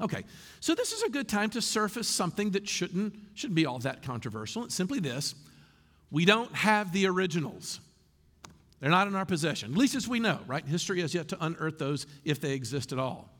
Okay, 0.00 0.24
so 0.60 0.74
this 0.74 0.92
is 0.92 1.02
a 1.02 1.08
good 1.08 1.28
time 1.28 1.50
to 1.50 1.62
surface 1.62 2.08
something 2.08 2.50
that 2.50 2.68
shouldn't, 2.68 3.14
shouldn't 3.34 3.54
be 3.54 3.66
all 3.66 3.78
that 3.80 4.02
controversial. 4.02 4.64
It's 4.64 4.74
simply 4.74 5.00
this 5.00 5.34
we 6.10 6.24
don't 6.24 6.54
have 6.54 6.92
the 6.92 7.06
originals. 7.06 7.80
They're 8.80 8.90
not 8.90 9.06
in 9.06 9.14
our 9.14 9.24
possession, 9.24 9.72
at 9.72 9.78
least 9.78 9.94
as 9.94 10.08
we 10.08 10.18
know, 10.18 10.40
right? 10.46 10.64
History 10.64 11.00
has 11.00 11.14
yet 11.14 11.28
to 11.28 11.44
unearth 11.44 11.78
those 11.78 12.06
if 12.24 12.40
they 12.40 12.52
exist 12.52 12.92
at 12.92 12.98
all. 12.98 13.30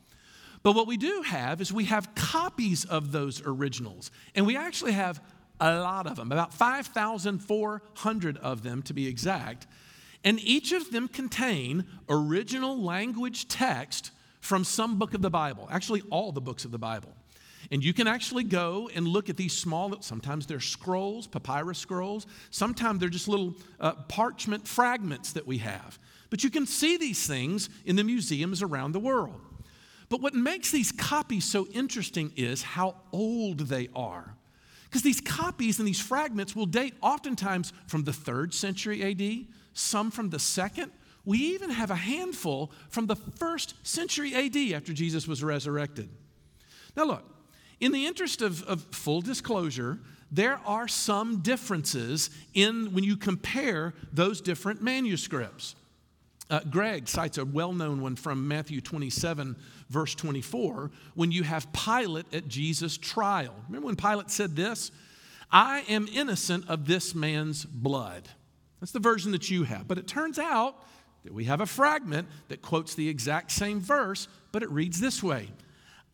But 0.62 0.76
what 0.76 0.86
we 0.86 0.96
do 0.96 1.22
have 1.22 1.60
is 1.60 1.72
we 1.72 1.86
have 1.86 2.14
copies 2.14 2.84
of 2.84 3.10
those 3.10 3.42
originals, 3.44 4.12
and 4.36 4.46
we 4.46 4.56
actually 4.56 4.92
have 4.92 5.20
a 5.62 5.80
lot 5.80 6.06
of 6.08 6.16
them, 6.16 6.32
about 6.32 6.52
5,400 6.52 8.36
of 8.38 8.62
them 8.62 8.82
to 8.82 8.92
be 8.92 9.06
exact. 9.06 9.66
And 10.24 10.40
each 10.40 10.72
of 10.72 10.90
them 10.90 11.08
contain 11.08 11.84
original 12.08 12.80
language 12.82 13.48
text 13.48 14.10
from 14.40 14.64
some 14.64 14.98
book 14.98 15.14
of 15.14 15.22
the 15.22 15.30
Bible, 15.30 15.68
actually, 15.70 16.02
all 16.10 16.32
the 16.32 16.40
books 16.40 16.64
of 16.64 16.72
the 16.72 16.78
Bible. 16.78 17.14
And 17.70 17.84
you 17.84 17.94
can 17.94 18.08
actually 18.08 18.42
go 18.42 18.90
and 18.92 19.06
look 19.06 19.30
at 19.30 19.36
these 19.36 19.56
small, 19.56 19.94
sometimes 20.02 20.46
they're 20.46 20.58
scrolls, 20.58 21.28
papyrus 21.28 21.78
scrolls, 21.78 22.26
sometimes 22.50 22.98
they're 22.98 23.08
just 23.08 23.28
little 23.28 23.54
uh, 23.78 23.92
parchment 24.08 24.66
fragments 24.66 25.32
that 25.32 25.46
we 25.46 25.58
have. 25.58 25.98
But 26.28 26.42
you 26.42 26.50
can 26.50 26.66
see 26.66 26.96
these 26.96 27.24
things 27.24 27.70
in 27.84 27.94
the 27.94 28.04
museums 28.04 28.62
around 28.62 28.92
the 28.92 29.00
world. 29.00 29.40
But 30.08 30.20
what 30.20 30.34
makes 30.34 30.72
these 30.72 30.90
copies 30.90 31.44
so 31.44 31.68
interesting 31.68 32.32
is 32.36 32.62
how 32.62 32.96
old 33.12 33.60
they 33.60 33.88
are. 33.94 34.34
Because 34.92 35.02
these 35.02 35.22
copies 35.22 35.78
and 35.78 35.88
these 35.88 36.02
fragments 36.02 36.54
will 36.54 36.66
date 36.66 36.92
oftentimes 37.00 37.72
from 37.86 38.04
the 38.04 38.12
third 38.12 38.52
century 38.52 39.02
AD, 39.02 39.46
some 39.72 40.10
from 40.10 40.28
the 40.28 40.38
second. 40.38 40.92
We 41.24 41.38
even 41.38 41.70
have 41.70 41.90
a 41.90 41.94
handful 41.94 42.70
from 42.90 43.06
the 43.06 43.16
first 43.16 43.74
century 43.86 44.34
AD 44.34 44.74
after 44.74 44.92
Jesus 44.92 45.26
was 45.26 45.42
resurrected. 45.42 46.10
Now, 46.94 47.04
look, 47.04 47.24
in 47.80 47.92
the 47.92 48.04
interest 48.04 48.42
of, 48.42 48.62
of 48.64 48.82
full 48.90 49.22
disclosure, 49.22 49.98
there 50.30 50.60
are 50.66 50.88
some 50.88 51.38
differences 51.38 52.28
in 52.52 52.92
when 52.92 53.02
you 53.02 53.16
compare 53.16 53.94
those 54.12 54.42
different 54.42 54.82
manuscripts. 54.82 55.74
Uh, 56.52 56.60
Greg 56.68 57.08
cites 57.08 57.38
a 57.38 57.46
well 57.46 57.72
known 57.72 58.02
one 58.02 58.14
from 58.14 58.46
Matthew 58.46 58.82
27, 58.82 59.56
verse 59.88 60.14
24, 60.14 60.90
when 61.14 61.32
you 61.32 61.44
have 61.44 61.72
Pilate 61.72 62.26
at 62.34 62.46
Jesus' 62.46 62.98
trial. 62.98 63.54
Remember 63.68 63.86
when 63.86 63.96
Pilate 63.96 64.30
said 64.30 64.54
this? 64.54 64.90
I 65.50 65.80
am 65.88 66.06
innocent 66.12 66.68
of 66.68 66.86
this 66.86 67.14
man's 67.14 67.64
blood. 67.64 68.28
That's 68.80 68.92
the 68.92 69.00
version 69.00 69.32
that 69.32 69.50
you 69.50 69.64
have. 69.64 69.88
But 69.88 69.96
it 69.96 70.06
turns 70.06 70.38
out 70.38 70.76
that 71.24 71.32
we 71.32 71.44
have 71.44 71.62
a 71.62 71.66
fragment 71.66 72.28
that 72.48 72.60
quotes 72.60 72.94
the 72.94 73.08
exact 73.08 73.50
same 73.50 73.80
verse, 73.80 74.28
but 74.52 74.62
it 74.62 74.70
reads 74.70 75.00
this 75.00 75.22
way 75.22 75.48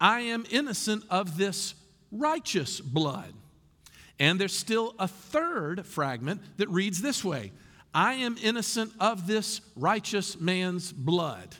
I 0.00 0.20
am 0.20 0.46
innocent 0.52 1.02
of 1.10 1.36
this 1.36 1.74
righteous 2.12 2.78
blood. 2.80 3.34
And 4.20 4.40
there's 4.40 4.56
still 4.56 4.94
a 5.00 5.08
third 5.08 5.84
fragment 5.84 6.42
that 6.58 6.68
reads 6.68 7.02
this 7.02 7.24
way 7.24 7.50
I 7.94 8.14
am 8.14 8.36
innocent 8.42 8.92
of 9.00 9.26
this 9.26 9.60
righteous 9.76 10.40
man's 10.40 10.92
blood. 10.92 11.56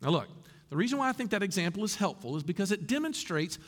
Now, 0.00 0.10
look, 0.10 0.28
the 0.70 0.76
reason 0.76 0.98
why 0.98 1.08
I 1.08 1.12
think 1.12 1.30
that 1.30 1.42
example 1.42 1.84
is 1.84 1.94
helpful 1.94 2.36
is 2.36 2.42
because 2.42 2.72
it 2.72 2.86
demonstrates 2.86 3.58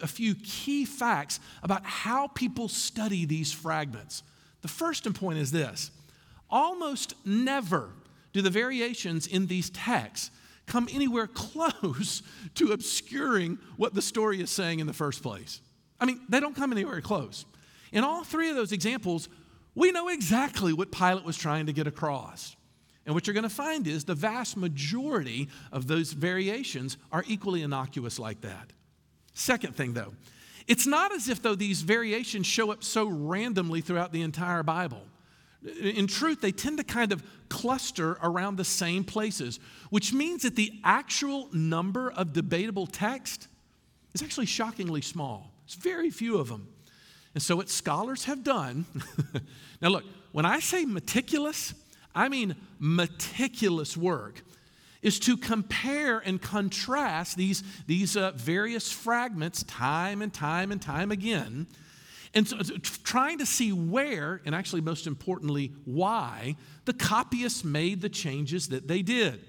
a, 0.00 0.06
few 0.06 0.34
key 0.34 0.84
facts 0.84 1.40
about 1.62 1.84
how 1.84 2.28
people 2.28 2.68
study 2.68 3.26
these 3.26 3.52
fragments. 3.52 4.22
The 4.62 4.68
first 4.68 5.12
point 5.12 5.38
is 5.38 5.50
this 5.52 5.90
almost 6.48 7.14
never 7.26 7.90
do 8.32 8.40
the 8.40 8.50
variations 8.50 9.26
in 9.26 9.46
these 9.46 9.70
texts 9.70 10.30
come 10.66 10.88
anywhere 10.92 11.26
close 11.34 12.22
to 12.54 12.72
obscuring 12.72 13.58
what 13.76 13.92
the 13.92 14.02
story 14.02 14.40
is 14.40 14.50
saying 14.50 14.80
in 14.80 14.86
the 14.86 14.92
first 14.92 15.22
place. 15.22 15.60
I 16.00 16.06
mean, 16.06 16.20
they 16.28 16.40
don't 16.40 16.56
come 16.56 16.72
anywhere 16.72 17.00
close. 17.00 17.44
In 17.92 18.04
all 18.04 18.24
three 18.24 18.50
of 18.50 18.56
those 18.56 18.72
examples, 18.72 19.28
we 19.74 19.90
know 19.90 20.08
exactly 20.08 20.72
what 20.72 20.92
Pilate 20.92 21.24
was 21.24 21.36
trying 21.36 21.66
to 21.66 21.72
get 21.72 21.86
across. 21.86 22.56
And 23.06 23.14
what 23.14 23.26
you're 23.26 23.34
going 23.34 23.42
to 23.42 23.50
find 23.50 23.86
is 23.86 24.04
the 24.04 24.14
vast 24.14 24.56
majority 24.56 25.48
of 25.72 25.86
those 25.86 26.12
variations 26.12 26.96
are 27.12 27.24
equally 27.26 27.62
innocuous 27.62 28.18
like 28.18 28.40
that. 28.42 28.72
Second 29.34 29.76
thing, 29.76 29.94
though, 29.94 30.14
it's 30.66 30.86
not 30.86 31.12
as 31.12 31.28
if, 31.28 31.42
though, 31.42 31.54
these 31.54 31.82
variations 31.82 32.46
show 32.46 32.70
up 32.70 32.82
so 32.82 33.06
randomly 33.06 33.80
throughout 33.82 34.12
the 34.12 34.22
entire 34.22 34.62
Bible. 34.62 35.02
In 35.80 36.06
truth, 36.06 36.40
they 36.40 36.52
tend 36.52 36.78
to 36.78 36.84
kind 36.84 37.12
of 37.12 37.22
cluster 37.48 38.18
around 38.22 38.56
the 38.56 38.64
same 38.64 39.04
places, 39.04 39.60
which 39.90 40.12
means 40.12 40.42
that 40.42 40.56
the 40.56 40.72
actual 40.84 41.48
number 41.52 42.10
of 42.10 42.32
debatable 42.32 42.86
text 42.86 43.48
is 44.14 44.22
actually 44.22 44.46
shockingly 44.46 45.02
small. 45.02 45.52
It's 45.64 45.74
very 45.74 46.10
few 46.10 46.38
of 46.38 46.48
them. 46.48 46.68
And 47.34 47.42
so, 47.42 47.56
what 47.56 47.68
scholars 47.68 48.24
have 48.24 48.44
done 48.44 48.86
now, 49.80 49.88
look, 49.88 50.04
when 50.32 50.46
I 50.46 50.60
say 50.60 50.84
meticulous, 50.84 51.74
I 52.14 52.28
mean 52.28 52.54
meticulous 52.78 53.96
work, 53.96 54.42
is 55.02 55.18
to 55.20 55.36
compare 55.36 56.20
and 56.20 56.40
contrast 56.40 57.36
these, 57.36 57.62
these 57.86 58.16
uh, 58.16 58.32
various 58.36 58.90
fragments 58.90 59.62
time 59.64 60.22
and 60.22 60.32
time 60.32 60.72
and 60.72 60.80
time 60.80 61.10
again. 61.10 61.66
And 62.34 62.48
so, 62.48 62.58
trying 63.04 63.38
to 63.38 63.46
see 63.46 63.72
where, 63.72 64.40
and 64.44 64.54
actually, 64.54 64.80
most 64.80 65.06
importantly, 65.06 65.72
why, 65.84 66.56
the 66.84 66.92
copyists 66.92 67.64
made 67.64 68.00
the 68.00 68.08
changes 68.08 68.68
that 68.68 68.88
they 68.88 69.02
did. 69.02 69.40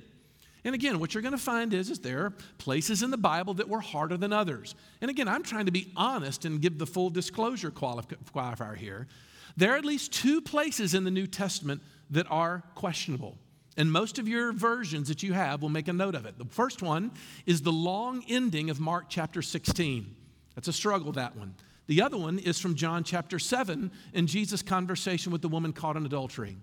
And 0.66 0.74
again, 0.74 1.00
what 1.00 1.14
you're 1.14 1.22
going 1.22 1.32
to 1.32 1.38
find 1.38 1.74
is, 1.74 1.92
is 1.92 2.00
there 2.00 2.26
are 2.26 2.34
places 2.58 3.04
in 3.04 3.12
the 3.12 3.18
Bible 3.18 3.54
that 3.54 3.70
were 3.70 3.80
harder 3.80 4.18
than 4.18 4.34
others. 4.34 4.74
And 5.00 5.12
again, 5.12 5.28
I'm 5.28 5.44
trying 5.44 5.68
to 5.68 5.72
be 5.72 5.92
honest 5.96 6.44
and 6.44 6.60
give 6.60 6.80
the 6.80 6.88
full 6.88 7.12
disclosure 7.12 7.70
qualifier 7.70 8.76
here. 8.76 9.08
There 9.56 9.74
are 9.74 9.78
at 9.78 9.86
least 9.86 10.12
two 10.12 10.42
places 10.42 10.96
in 10.96 11.04
the 11.04 11.12
New 11.12 11.28
Testament 11.28 11.82
that 12.10 12.26
are 12.32 12.64
questionable. 12.74 13.38
And 13.78 13.92
most 13.92 14.18
of 14.18 14.28
your 14.28 14.54
versions 14.54 15.08
that 15.10 15.22
you 15.22 15.34
have 15.34 15.62
will 15.62 15.70
make 15.70 15.88
a 15.88 15.94
note 15.94 16.16
of 16.16 16.26
it. 16.26 16.38
The 16.40 16.46
first 16.46 16.82
one 16.82 17.12
is 17.46 17.62
the 17.62 17.72
long 17.72 18.24
ending 18.28 18.72
of 18.72 18.80
Mark 18.80 19.06
chapter 19.08 19.44
16. 19.44 20.16
That's 20.56 20.68
a 20.68 20.74
struggle, 20.74 21.12
that 21.12 21.36
one. 21.36 21.54
The 21.88 22.02
other 22.02 22.18
one 22.18 22.40
is 22.40 22.60
from 22.60 22.74
John 22.74 23.04
chapter 23.04 23.38
7 23.38 23.92
in 24.14 24.28
Jesus' 24.28 24.64
conversation 24.64 25.32
with 25.32 25.44
the 25.44 25.50
woman 25.50 25.74
caught 25.74 25.96
in 25.96 26.06
adultery. 26.06 26.58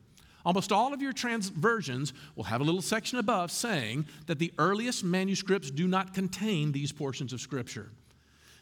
Almost 0.45 0.73
all 0.73 0.93
of 0.93 1.01
your 1.01 1.13
trans 1.13 1.49
versions 1.49 2.13
will 2.35 2.45
have 2.45 2.61
a 2.61 2.65
little 2.65 2.83
section 2.83 3.19
above 3.19 3.51
saying 3.51 4.07
that 4.27 4.39
the 4.39 4.53
earliest 4.59 5.05
manuscripts 5.05 5.71
do 5.71 5.87
not 5.87 6.15
contain 6.15 6.73
these 6.73 6.93
portions 6.93 7.33
of 7.33 7.41
Scripture. 7.41 7.91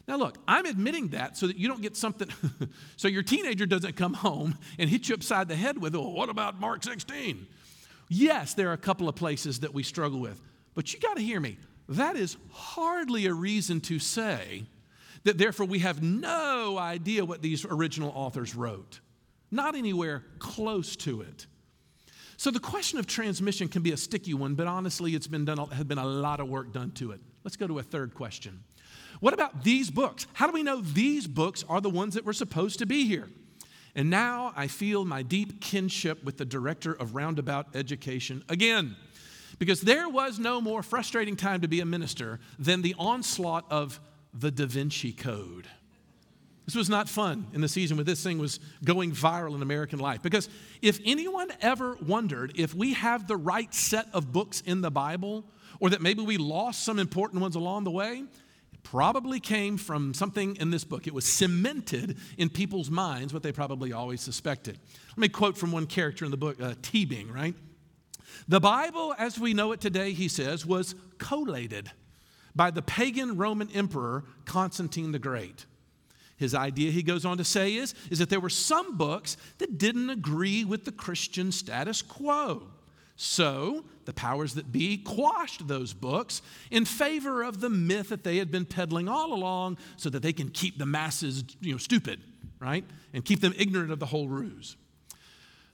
Now, 0.07 0.17
look, 0.17 0.37
I'm 0.47 0.65
admitting 0.65 1.09
that 1.09 1.37
so 1.37 1.47
that 1.47 1.57
you 1.57 1.67
don't 1.67 1.81
get 1.81 1.95
something, 1.95 2.29
so 2.97 3.07
your 3.07 3.23
teenager 3.23 3.65
doesn't 3.65 3.95
come 3.95 4.13
home 4.13 4.57
and 4.77 4.89
hit 4.89 5.09
you 5.09 5.15
upside 5.15 5.47
the 5.47 5.55
head 5.55 5.79
with, 5.79 5.95
well, 5.95 6.11
what 6.11 6.29
about 6.29 6.59
Mark 6.59 6.83
16? 6.83 7.47
Yes, 8.09 8.53
there 8.53 8.69
are 8.69 8.73
a 8.73 8.77
couple 8.77 9.07
of 9.07 9.15
places 9.15 9.61
that 9.61 9.73
we 9.73 9.83
struggle 9.83 10.19
with, 10.19 10.41
but 10.75 10.93
you 10.93 10.99
got 10.99 11.17
to 11.17 11.23
hear 11.23 11.39
me. 11.39 11.57
That 11.87 12.15
is 12.15 12.37
hardly 12.51 13.25
a 13.25 13.33
reason 13.33 13.79
to 13.81 13.99
say 13.99 14.65
that 15.23 15.37
therefore 15.37 15.65
we 15.65 15.79
have 15.79 16.01
no 16.01 16.77
idea 16.77 17.23
what 17.23 17.41
these 17.41 17.65
original 17.65 18.11
authors 18.15 18.55
wrote. 18.55 18.99
Not 19.51 19.75
anywhere 19.75 20.23
close 20.39 20.95
to 20.97 21.21
it. 21.21 21.45
So 22.41 22.49
the 22.49 22.59
question 22.59 22.97
of 22.97 23.05
transmission 23.05 23.67
can 23.67 23.83
be 23.83 23.91
a 23.91 23.97
sticky 23.97 24.33
one, 24.33 24.55
but 24.55 24.65
honestly, 24.65 25.13
it's 25.13 25.27
been 25.27 25.45
done, 25.45 25.59
has 25.59 25.83
been 25.83 25.99
a 25.99 26.07
lot 26.07 26.39
of 26.39 26.49
work 26.49 26.73
done 26.73 26.89
to 26.93 27.11
it. 27.11 27.21
Let's 27.43 27.55
go 27.55 27.67
to 27.67 27.77
a 27.77 27.83
third 27.83 28.15
question. 28.15 28.63
What 29.19 29.35
about 29.35 29.63
these 29.63 29.91
books? 29.91 30.25
How 30.33 30.47
do 30.47 30.53
we 30.53 30.63
know 30.63 30.81
these 30.81 31.27
books 31.27 31.63
are 31.69 31.79
the 31.79 31.91
ones 31.91 32.15
that 32.15 32.25
were 32.25 32.33
supposed 32.33 32.79
to 32.79 32.87
be 32.87 33.05
here? 33.05 33.29
And 33.93 34.09
now 34.09 34.53
I 34.55 34.65
feel 34.65 35.05
my 35.05 35.21
deep 35.21 35.61
kinship 35.61 36.23
with 36.23 36.37
the 36.37 36.45
director 36.45 36.93
of 36.93 37.13
Roundabout 37.13 37.75
Education 37.75 38.43
again. 38.49 38.95
Because 39.59 39.81
there 39.81 40.09
was 40.09 40.39
no 40.39 40.59
more 40.59 40.81
frustrating 40.81 41.35
time 41.35 41.61
to 41.61 41.67
be 41.67 41.79
a 41.79 41.85
minister 41.85 42.39
than 42.57 42.81
the 42.81 42.95
onslaught 42.97 43.65
of 43.69 43.99
the 44.33 44.49
Da 44.49 44.65
Vinci 44.65 45.11
Code. 45.11 45.67
This 46.65 46.75
was 46.75 46.89
not 46.89 47.09
fun 47.09 47.47
in 47.53 47.61
the 47.61 47.67
season 47.67 47.97
when 47.97 48.05
this 48.05 48.23
thing 48.23 48.37
was 48.37 48.59
going 48.83 49.11
viral 49.11 49.55
in 49.55 49.61
American 49.61 49.99
life. 49.99 50.21
Because 50.21 50.47
if 50.81 50.99
anyone 51.05 51.49
ever 51.61 51.97
wondered 52.05 52.53
if 52.55 52.73
we 52.73 52.93
have 52.93 53.27
the 53.27 53.35
right 53.35 53.73
set 53.73 54.07
of 54.13 54.31
books 54.31 54.61
in 54.61 54.81
the 54.81 54.91
Bible, 54.91 55.43
or 55.79 55.89
that 55.89 56.01
maybe 56.01 56.21
we 56.21 56.37
lost 56.37 56.83
some 56.83 56.99
important 56.99 57.41
ones 57.41 57.55
along 57.55 57.83
the 57.83 57.91
way, 57.91 58.23
it 58.71 58.83
probably 58.83 59.39
came 59.39 59.77
from 59.77 60.13
something 60.13 60.55
in 60.57 60.69
this 60.69 60.83
book. 60.83 61.07
It 61.07 61.13
was 61.13 61.25
cemented 61.25 62.17
in 62.37 62.49
people's 62.49 62.91
minds 62.91 63.33
what 63.33 63.41
they 63.41 63.51
probably 63.51 63.91
always 63.91 64.21
suspected. 64.21 64.77
Let 65.09 65.17
me 65.17 65.29
quote 65.29 65.57
from 65.57 65.71
one 65.71 65.87
character 65.87 66.23
in 66.25 66.31
the 66.31 66.37
book, 66.37 66.61
uh, 66.61 66.75
Teabing, 66.81 67.33
right? 67.33 67.55
The 68.47 68.59
Bible, 68.59 69.15
as 69.17 69.39
we 69.39 69.53
know 69.53 69.71
it 69.71 69.81
today, 69.81 70.13
he 70.13 70.27
says, 70.27 70.65
was 70.65 70.95
collated 71.17 71.91
by 72.55 72.71
the 72.71 72.81
pagan 72.81 73.37
Roman 73.37 73.69
emperor 73.71 74.25
Constantine 74.45 75.11
the 75.11 75.19
Great. 75.19 75.65
His 76.41 76.55
idea, 76.55 76.89
he 76.89 77.03
goes 77.03 77.23
on 77.23 77.37
to 77.37 77.43
say, 77.43 77.75
is, 77.75 77.93
is 78.09 78.17
that 78.17 78.31
there 78.31 78.39
were 78.39 78.49
some 78.49 78.97
books 78.97 79.37
that 79.59 79.77
didn't 79.77 80.09
agree 80.09 80.65
with 80.65 80.85
the 80.85 80.91
Christian 80.91 81.51
status 81.51 82.01
quo. 82.01 82.63
So 83.15 83.85
the 84.05 84.13
powers 84.13 84.55
that 84.55 84.71
be 84.71 84.97
quashed 84.97 85.67
those 85.67 85.93
books 85.93 86.41
in 86.71 86.85
favor 86.85 87.43
of 87.43 87.61
the 87.61 87.69
myth 87.69 88.09
that 88.09 88.23
they 88.23 88.37
had 88.37 88.49
been 88.49 88.65
peddling 88.65 89.07
all 89.07 89.35
along 89.35 89.77
so 89.97 90.09
that 90.09 90.23
they 90.23 90.33
can 90.33 90.49
keep 90.49 90.79
the 90.79 90.87
masses 90.87 91.43
you 91.59 91.73
know, 91.73 91.77
stupid, 91.77 92.19
right? 92.59 92.83
And 93.13 93.23
keep 93.23 93.39
them 93.39 93.53
ignorant 93.55 93.91
of 93.91 93.99
the 93.99 94.07
whole 94.07 94.27
ruse. 94.27 94.77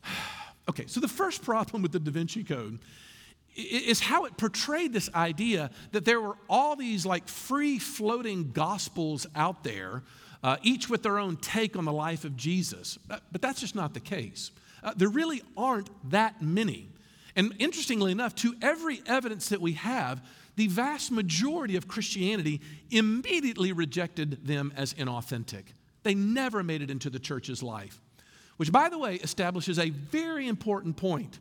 okay, 0.70 0.84
so 0.88 1.00
the 1.00 1.08
first 1.08 1.46
problem 1.46 1.82
with 1.82 1.94
the 1.94 2.00
Da 2.00 2.12
Vinci 2.12 2.44
Code 2.44 2.80
is 3.56 4.02
how 4.02 4.26
it 4.26 4.36
portrayed 4.36 4.92
this 4.92 5.10
idea 5.16 5.72
that 5.94 6.04
there 6.04 6.20
were 6.20 6.36
all 6.50 6.76
these 6.76 7.06
like 7.06 7.30
free 7.30 7.80
floating 7.80 8.52
gospels 8.52 9.26
out 9.34 9.64
there 9.64 10.04
uh, 10.44 10.58
each 10.64 10.90
with 10.90 11.04
their 11.04 11.20
own 11.20 11.38
take 11.38 11.76
on 11.76 11.86
the 11.86 11.92
life 11.92 12.26
of 12.26 12.38
Jesus. 12.38 12.98
But, 13.08 13.24
but 13.32 13.42
that's 13.42 13.60
just 13.60 13.76
not 13.76 13.94
the 13.94 14.00
case. 14.00 14.52
Uh, 14.84 14.94
there 14.96 15.10
really 15.10 15.42
aren't 15.56 15.90
that 16.12 16.42
many. 16.42 16.90
And 17.36 17.54
interestingly 17.60 18.12
enough, 18.12 18.36
to 18.36 18.56
every 18.62 19.02
evidence 19.06 19.50
that 19.50 19.62
we 19.62 19.74
have, 19.74 20.22
the 20.56 20.68
vast 20.68 21.12
majority 21.12 21.76
of 21.76 21.88
Christianity 21.88 22.62
immediately 22.90 23.72
rejected 23.72 24.46
them 24.46 24.74
as 24.76 24.94
inauthentic. 24.96 25.66
They 26.04 26.16
never 26.16 26.64
made 26.64 26.82
it 26.82 26.90
into 26.90 27.10
the 27.10 27.20
church's 27.20 27.62
life, 27.62 28.02
which, 28.58 28.72
by 28.72 28.90
the 28.90 28.98
way, 28.98 29.16
establishes 29.16 29.78
a 29.78 29.92
very 29.92 30.48
important 30.48 30.98
point. 30.98 31.40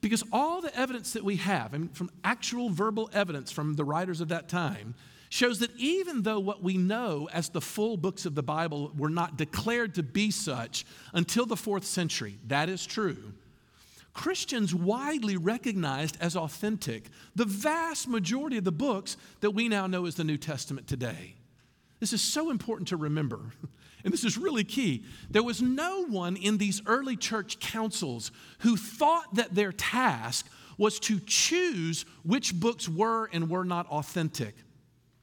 Because 0.00 0.24
all 0.32 0.60
the 0.60 0.76
evidence 0.76 1.12
that 1.12 1.24
we 1.24 1.36
have, 1.36 1.72
mean, 1.72 1.88
from 1.88 2.10
actual 2.24 2.70
verbal 2.70 3.10
evidence 3.12 3.50
from 3.52 3.74
the 3.74 3.84
writers 3.84 4.20
of 4.20 4.28
that 4.28 4.48
time, 4.48 4.94
shows 5.32 5.60
that 5.60 5.74
even 5.78 6.20
though 6.20 6.38
what 6.38 6.62
we 6.62 6.76
know 6.76 7.26
as 7.32 7.48
the 7.48 7.60
full 7.62 7.96
books 7.96 8.26
of 8.26 8.34
the 8.34 8.42
Bible 8.42 8.92
were 8.94 9.08
not 9.08 9.38
declared 9.38 9.94
to 9.94 10.02
be 10.02 10.30
such 10.30 10.84
until 11.14 11.46
the 11.46 11.56
fourth 11.56 11.86
century, 11.86 12.38
that 12.48 12.68
is 12.68 12.84
true. 12.84 13.32
Christians 14.12 14.74
widely 14.74 15.38
recognized 15.38 16.18
as 16.20 16.36
authentic 16.36 17.06
the 17.34 17.46
vast 17.46 18.08
majority 18.08 18.58
of 18.58 18.64
the 18.64 18.72
books 18.72 19.16
that 19.40 19.52
we 19.52 19.70
now 19.70 19.86
know 19.86 20.04
as 20.04 20.16
the 20.16 20.22
New 20.22 20.36
Testament 20.36 20.86
today. 20.86 21.34
This 21.98 22.12
is 22.12 22.20
so 22.20 22.50
important 22.50 22.88
to 22.88 22.98
remember. 22.98 23.40
And 24.04 24.12
this 24.12 24.24
is 24.24 24.36
really 24.36 24.64
key. 24.64 25.04
There 25.30 25.44
was 25.44 25.62
no 25.62 26.04
one 26.06 26.34
in 26.34 26.58
these 26.58 26.82
early 26.86 27.14
church 27.14 27.60
councils 27.60 28.32
who 28.58 28.76
thought 28.76 29.36
that 29.36 29.54
their 29.54 29.70
task 29.70 30.48
was 30.76 30.98
to 30.98 31.20
choose 31.20 32.04
which 32.24 32.52
books 32.52 32.88
were 32.88 33.30
and 33.32 33.48
were 33.48 33.64
not 33.64 33.86
authentic. 33.86 34.56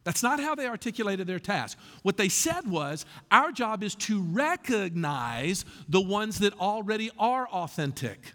That's 0.09 0.23
not 0.23 0.39
how 0.39 0.55
they 0.55 0.65
articulated 0.65 1.27
their 1.27 1.37
task. 1.37 1.77
What 2.01 2.17
they 2.17 2.29
said 2.29 2.65
was, 2.65 3.05
our 3.29 3.51
job 3.51 3.83
is 3.83 3.93
to 3.93 4.23
recognize 4.23 5.65
the 5.87 6.01
ones 6.01 6.39
that 6.39 6.59
already 6.59 7.11
are 7.19 7.47
authentic 7.47 8.33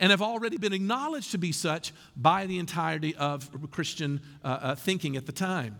and 0.00 0.10
have 0.10 0.20
already 0.20 0.56
been 0.56 0.72
acknowledged 0.72 1.30
to 1.30 1.38
be 1.38 1.52
such 1.52 1.92
by 2.16 2.46
the 2.46 2.58
entirety 2.58 3.14
of 3.14 3.48
Christian 3.70 4.22
uh, 4.42 4.48
uh, 4.60 4.74
thinking 4.74 5.14
at 5.14 5.26
the 5.26 5.30
time. 5.30 5.76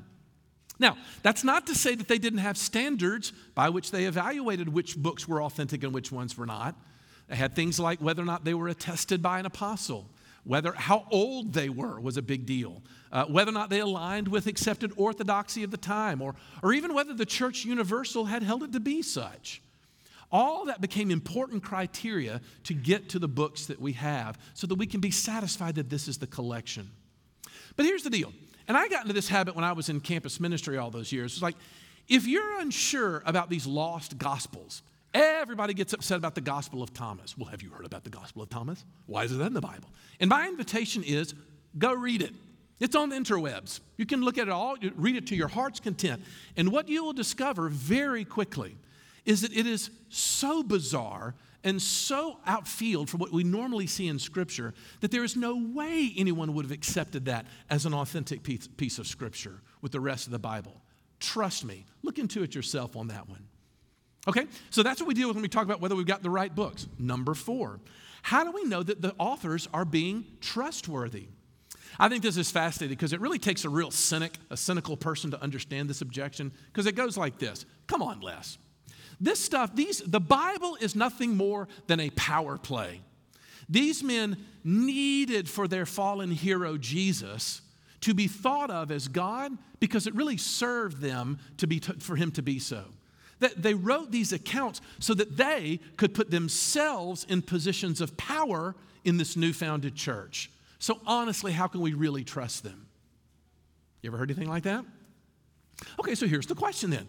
Now, 0.78 0.96
that's 1.24 1.42
not 1.42 1.66
to 1.66 1.74
say 1.74 1.96
that 1.96 2.06
they 2.06 2.18
didn't 2.18 2.38
have 2.38 2.56
standards 2.56 3.32
by 3.56 3.70
which 3.70 3.90
they 3.90 4.04
evaluated 4.04 4.68
which 4.68 4.96
books 4.96 5.26
were 5.26 5.42
authentic 5.42 5.82
and 5.82 5.92
which 5.92 6.12
ones 6.12 6.38
were 6.38 6.46
not. 6.46 6.76
They 7.26 7.34
had 7.34 7.56
things 7.56 7.80
like 7.80 8.00
whether 8.00 8.22
or 8.22 8.26
not 8.26 8.44
they 8.44 8.54
were 8.54 8.68
attested 8.68 9.20
by 9.20 9.40
an 9.40 9.46
apostle, 9.46 10.08
whether 10.44 10.72
how 10.72 11.06
old 11.10 11.52
they 11.52 11.68
were 11.68 11.98
was 11.98 12.16
a 12.16 12.22
big 12.22 12.46
deal, 12.46 12.82
uh, 13.10 13.24
whether 13.24 13.50
or 13.50 13.54
not 13.54 13.70
they 13.70 13.80
aligned 13.80 14.28
with 14.28 14.46
accepted 14.46 14.92
orthodoxy 14.96 15.62
of 15.62 15.70
the 15.70 15.76
time, 15.76 16.20
or, 16.20 16.34
or 16.62 16.72
even 16.72 16.94
whether 16.94 17.14
the 17.14 17.26
church 17.26 17.64
universal 17.64 18.26
had 18.26 18.42
held 18.42 18.62
it 18.62 18.72
to 18.72 18.80
be 18.80 19.02
such. 19.02 19.62
All 20.30 20.66
that 20.66 20.80
became 20.80 21.10
important 21.10 21.62
criteria 21.62 22.40
to 22.64 22.74
get 22.74 23.08
to 23.10 23.18
the 23.18 23.28
books 23.28 23.66
that 23.66 23.80
we 23.80 23.92
have 23.92 24.38
so 24.52 24.66
that 24.66 24.74
we 24.74 24.86
can 24.86 25.00
be 25.00 25.10
satisfied 25.10 25.76
that 25.76 25.88
this 25.88 26.08
is 26.08 26.18
the 26.18 26.26
collection. 26.26 26.90
But 27.76 27.86
here's 27.86 28.02
the 28.02 28.10
deal, 28.10 28.32
and 28.68 28.76
I 28.76 28.88
got 28.88 29.02
into 29.02 29.14
this 29.14 29.28
habit 29.28 29.54
when 29.54 29.64
I 29.64 29.72
was 29.72 29.88
in 29.88 30.00
campus 30.00 30.40
ministry 30.40 30.76
all 30.76 30.90
those 30.90 31.12
years. 31.12 31.34
It's 31.34 31.42
like, 31.42 31.56
if 32.08 32.26
you're 32.26 32.60
unsure 32.60 33.22
about 33.24 33.48
these 33.48 33.66
lost 33.66 34.18
gospels, 34.18 34.82
Everybody 35.14 35.74
gets 35.74 35.92
upset 35.92 36.18
about 36.18 36.34
the 36.34 36.40
Gospel 36.40 36.82
of 36.82 36.92
Thomas. 36.92 37.38
Well, 37.38 37.48
have 37.48 37.62
you 37.62 37.70
heard 37.70 37.86
about 37.86 38.02
the 38.02 38.10
Gospel 38.10 38.42
of 38.42 38.50
Thomas? 38.50 38.84
Why 39.06 39.22
is 39.22 39.32
it 39.32 39.40
in 39.40 39.54
the 39.54 39.60
Bible? 39.60 39.88
And 40.18 40.28
my 40.28 40.48
invitation 40.48 41.04
is 41.04 41.34
go 41.78 41.92
read 41.92 42.20
it. 42.20 42.34
It's 42.80 42.96
on 42.96 43.10
the 43.10 43.16
interwebs. 43.16 43.78
You 43.96 44.06
can 44.06 44.22
look 44.22 44.38
at 44.38 44.48
it 44.48 44.50
all, 44.50 44.76
read 44.96 45.14
it 45.14 45.28
to 45.28 45.36
your 45.36 45.46
heart's 45.46 45.78
content. 45.78 46.20
And 46.56 46.72
what 46.72 46.88
you 46.88 47.04
will 47.04 47.12
discover 47.12 47.68
very 47.68 48.24
quickly 48.24 48.76
is 49.24 49.42
that 49.42 49.56
it 49.56 49.66
is 49.66 49.90
so 50.08 50.64
bizarre 50.64 51.36
and 51.62 51.80
so 51.80 52.38
outfield 52.44 53.08
from 53.08 53.20
what 53.20 53.32
we 53.32 53.44
normally 53.44 53.86
see 53.86 54.08
in 54.08 54.18
Scripture 54.18 54.74
that 55.00 55.12
there 55.12 55.24
is 55.24 55.36
no 55.36 55.56
way 55.56 56.12
anyone 56.16 56.54
would 56.54 56.64
have 56.64 56.72
accepted 56.72 57.24
that 57.26 57.46
as 57.70 57.86
an 57.86 57.94
authentic 57.94 58.42
piece, 58.42 58.66
piece 58.66 58.98
of 58.98 59.06
Scripture 59.06 59.62
with 59.80 59.92
the 59.92 60.00
rest 60.00 60.26
of 60.26 60.32
the 60.32 60.38
Bible. 60.40 60.82
Trust 61.20 61.64
me, 61.64 61.86
look 62.02 62.18
into 62.18 62.42
it 62.42 62.54
yourself 62.54 62.96
on 62.96 63.08
that 63.08 63.28
one. 63.28 63.46
Okay, 64.26 64.46
so 64.70 64.82
that's 64.82 65.00
what 65.00 65.06
we 65.06 65.14
deal 65.14 65.28
with 65.28 65.36
when 65.36 65.42
we 65.42 65.48
talk 65.48 65.64
about 65.64 65.80
whether 65.80 65.94
we've 65.94 66.06
got 66.06 66.22
the 66.22 66.30
right 66.30 66.54
books. 66.54 66.86
Number 66.98 67.34
four, 67.34 67.80
how 68.22 68.44
do 68.44 68.52
we 68.52 68.64
know 68.64 68.82
that 68.82 69.02
the 69.02 69.14
authors 69.18 69.68
are 69.74 69.84
being 69.84 70.24
trustworthy? 70.40 71.26
I 71.98 72.08
think 72.08 72.22
this 72.22 72.36
is 72.36 72.50
fascinating 72.50 72.96
because 72.96 73.12
it 73.12 73.20
really 73.20 73.38
takes 73.38 73.64
a 73.64 73.68
real 73.68 73.90
cynic, 73.90 74.38
a 74.50 74.56
cynical 74.56 74.96
person 74.96 75.30
to 75.30 75.42
understand 75.42 75.88
this 75.88 76.00
objection 76.00 76.52
because 76.72 76.86
it 76.86 76.94
goes 76.94 77.16
like 77.16 77.38
this 77.38 77.66
Come 77.86 78.02
on, 78.02 78.20
Les. 78.20 78.58
This 79.20 79.38
stuff, 79.38 79.74
these, 79.76 79.98
the 79.98 80.20
Bible 80.20 80.76
is 80.80 80.96
nothing 80.96 81.36
more 81.36 81.68
than 81.86 82.00
a 82.00 82.10
power 82.10 82.58
play. 82.58 83.00
These 83.68 84.02
men 84.02 84.36
needed 84.64 85.48
for 85.48 85.68
their 85.68 85.86
fallen 85.86 86.30
hero, 86.30 86.76
Jesus, 86.76 87.62
to 88.00 88.12
be 88.12 88.26
thought 88.26 88.70
of 88.70 88.90
as 88.90 89.06
God 89.06 89.56
because 89.78 90.06
it 90.06 90.14
really 90.14 90.36
served 90.36 91.00
them 91.00 91.38
to 91.58 91.66
be, 91.66 91.78
for 91.78 92.16
him 92.16 92.32
to 92.32 92.42
be 92.42 92.58
so. 92.58 92.84
That 93.44 93.62
they 93.62 93.74
wrote 93.74 94.10
these 94.10 94.32
accounts 94.32 94.80
so 95.00 95.12
that 95.12 95.36
they 95.36 95.80
could 95.98 96.14
put 96.14 96.30
themselves 96.30 97.26
in 97.28 97.42
positions 97.42 98.00
of 98.00 98.16
power 98.16 98.74
in 99.04 99.18
this 99.18 99.36
new 99.36 99.52
founded 99.52 99.94
church. 99.94 100.50
So, 100.78 100.98
honestly, 101.06 101.52
how 101.52 101.66
can 101.66 101.82
we 101.82 101.92
really 101.92 102.24
trust 102.24 102.62
them? 102.62 102.86
You 104.00 104.08
ever 104.08 104.16
heard 104.16 104.30
anything 104.30 104.48
like 104.48 104.62
that? 104.62 104.82
Okay, 106.00 106.14
so 106.14 106.26
here's 106.26 106.46
the 106.46 106.54
question 106.54 106.88
then 106.88 107.06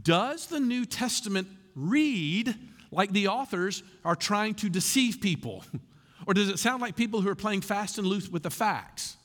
Does 0.00 0.46
the 0.46 0.58
New 0.58 0.86
Testament 0.86 1.48
read 1.76 2.54
like 2.90 3.12
the 3.12 3.28
authors 3.28 3.82
are 4.06 4.16
trying 4.16 4.54
to 4.54 4.70
deceive 4.70 5.20
people? 5.20 5.64
Or 6.26 6.32
does 6.32 6.48
it 6.48 6.58
sound 6.58 6.80
like 6.80 6.96
people 6.96 7.20
who 7.20 7.28
are 7.28 7.34
playing 7.34 7.60
fast 7.60 7.98
and 7.98 8.06
loose 8.06 8.30
with 8.30 8.42
the 8.42 8.50
facts? 8.50 9.18